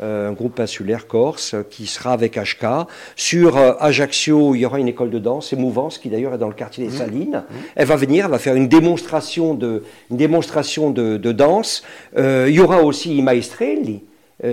[0.00, 2.86] euh, un groupe insulaire corse qui sera avec HK.
[3.16, 6.46] Sur euh, Ajaccio, il y aura une école de danse, Mouvance, qui d'ailleurs est dans
[6.46, 6.96] le quartier des mmh.
[6.96, 7.44] Salines.
[7.50, 7.54] Mmh.
[7.74, 9.82] Elle va venir, elle va faire une démonstration de,
[10.12, 11.82] une démonstration de, danse.
[12.16, 14.04] Euh, il y aura aussi Maestrelli.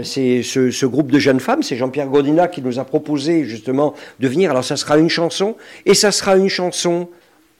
[0.02, 4.28] c'est ce, groupe de jeunes femmes, c'est Jean-Pierre Godina qui nous a proposé justement de
[4.28, 4.50] venir.
[4.50, 5.56] Alors ça sera une chanson,
[5.86, 7.08] et ça sera une chanson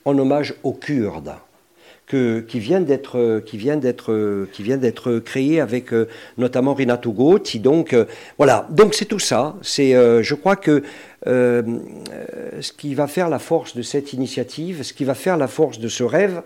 [0.04, 1.34] en hommage aux Kurdes
[2.06, 7.58] qui vient d'être qui vient d'être qui vient d'être créé avec euh, notamment Renato Gotti.
[7.58, 8.04] Donc euh,
[8.38, 9.56] voilà, donc c'est tout ça.
[9.62, 10.82] C'est euh, je crois que
[11.24, 15.80] ce qui va faire la force de cette initiative, ce qui va faire la force
[15.80, 16.42] de ce rêve,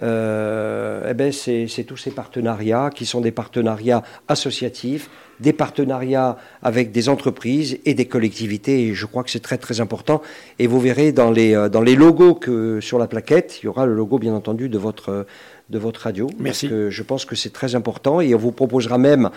[0.00, 5.08] eh ben c'est tous ces partenariats qui sont des partenariats associatifs,
[5.40, 8.88] des partenariats avec des entreprises et des collectivités.
[8.88, 10.22] Et je crois que c'est très très important.
[10.58, 13.68] Et vous verrez dans les, euh, dans les logos que sur la plaquette, il y
[13.68, 15.26] aura le logo bien entendu de votre,
[15.68, 16.30] de votre radio.
[16.38, 16.68] Merci.
[16.68, 19.30] Parce que je pense que c'est très important et on vous proposera même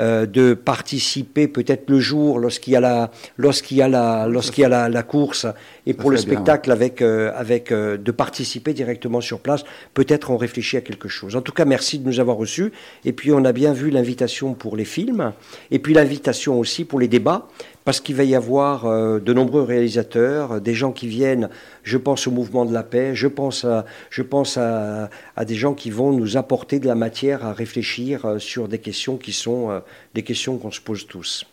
[0.00, 4.62] euh, de participer peut-être le jour lorsqu'il y a la, lorsqu'il y a la, lorsqu'il
[4.62, 5.46] y a la, la course
[5.86, 9.64] et pour le bien, spectacle avec, euh, avec euh, de participer directement sur place.
[9.94, 11.36] Peut-être on réfléchit à quelque chose.
[11.36, 12.72] En tout cas, merci de nous avoir reçus.
[13.04, 15.32] Et puis on a bien vu l'invitation pour les films
[15.70, 17.48] et puis l'invitation aussi pour les débats
[17.86, 21.48] parce qu'il va y avoir euh, de nombreux réalisateurs, euh, des gens qui viennent,
[21.84, 25.54] je pense au mouvement de la paix, je pense à, je pense à, à des
[25.54, 29.32] gens qui vont nous apporter de la matière à réfléchir euh, sur des questions qui
[29.32, 29.80] sont
[30.14, 31.46] des questions qu'on se pose tous.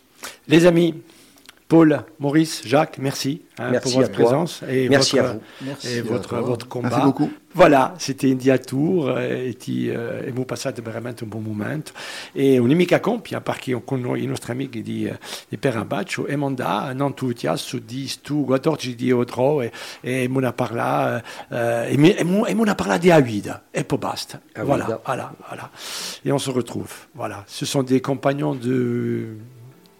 [0.48, 0.94] Les amis,
[1.66, 5.40] Paul, Maurice, Jacques, merci, hein, Merci pour votre présence et Merci votre, à vous.
[5.62, 6.88] Merci et à votre, votre combat.
[6.90, 7.30] Merci beaucoup.
[7.54, 11.92] Voilà, c'était India Tour eh, e ti eh, abbiamo passato veramente un buon momento
[12.32, 15.10] e un'amica compia perché con noi i nostri amici di,
[15.48, 20.52] di Perabaccio e manda non tutti su di stu 14 di otro e, e mona
[20.52, 24.64] parla eh, e, mona parla di Aida e poi basta Aida.
[24.64, 25.70] voilà, voilà, voilà
[26.24, 29.36] et on se retrouve voilà, ce sont des compagnons de,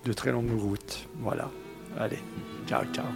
[0.05, 1.09] de très longues routes.
[1.21, 1.51] Voilà.
[1.99, 2.19] Allez,
[2.67, 3.07] ciao, ciao.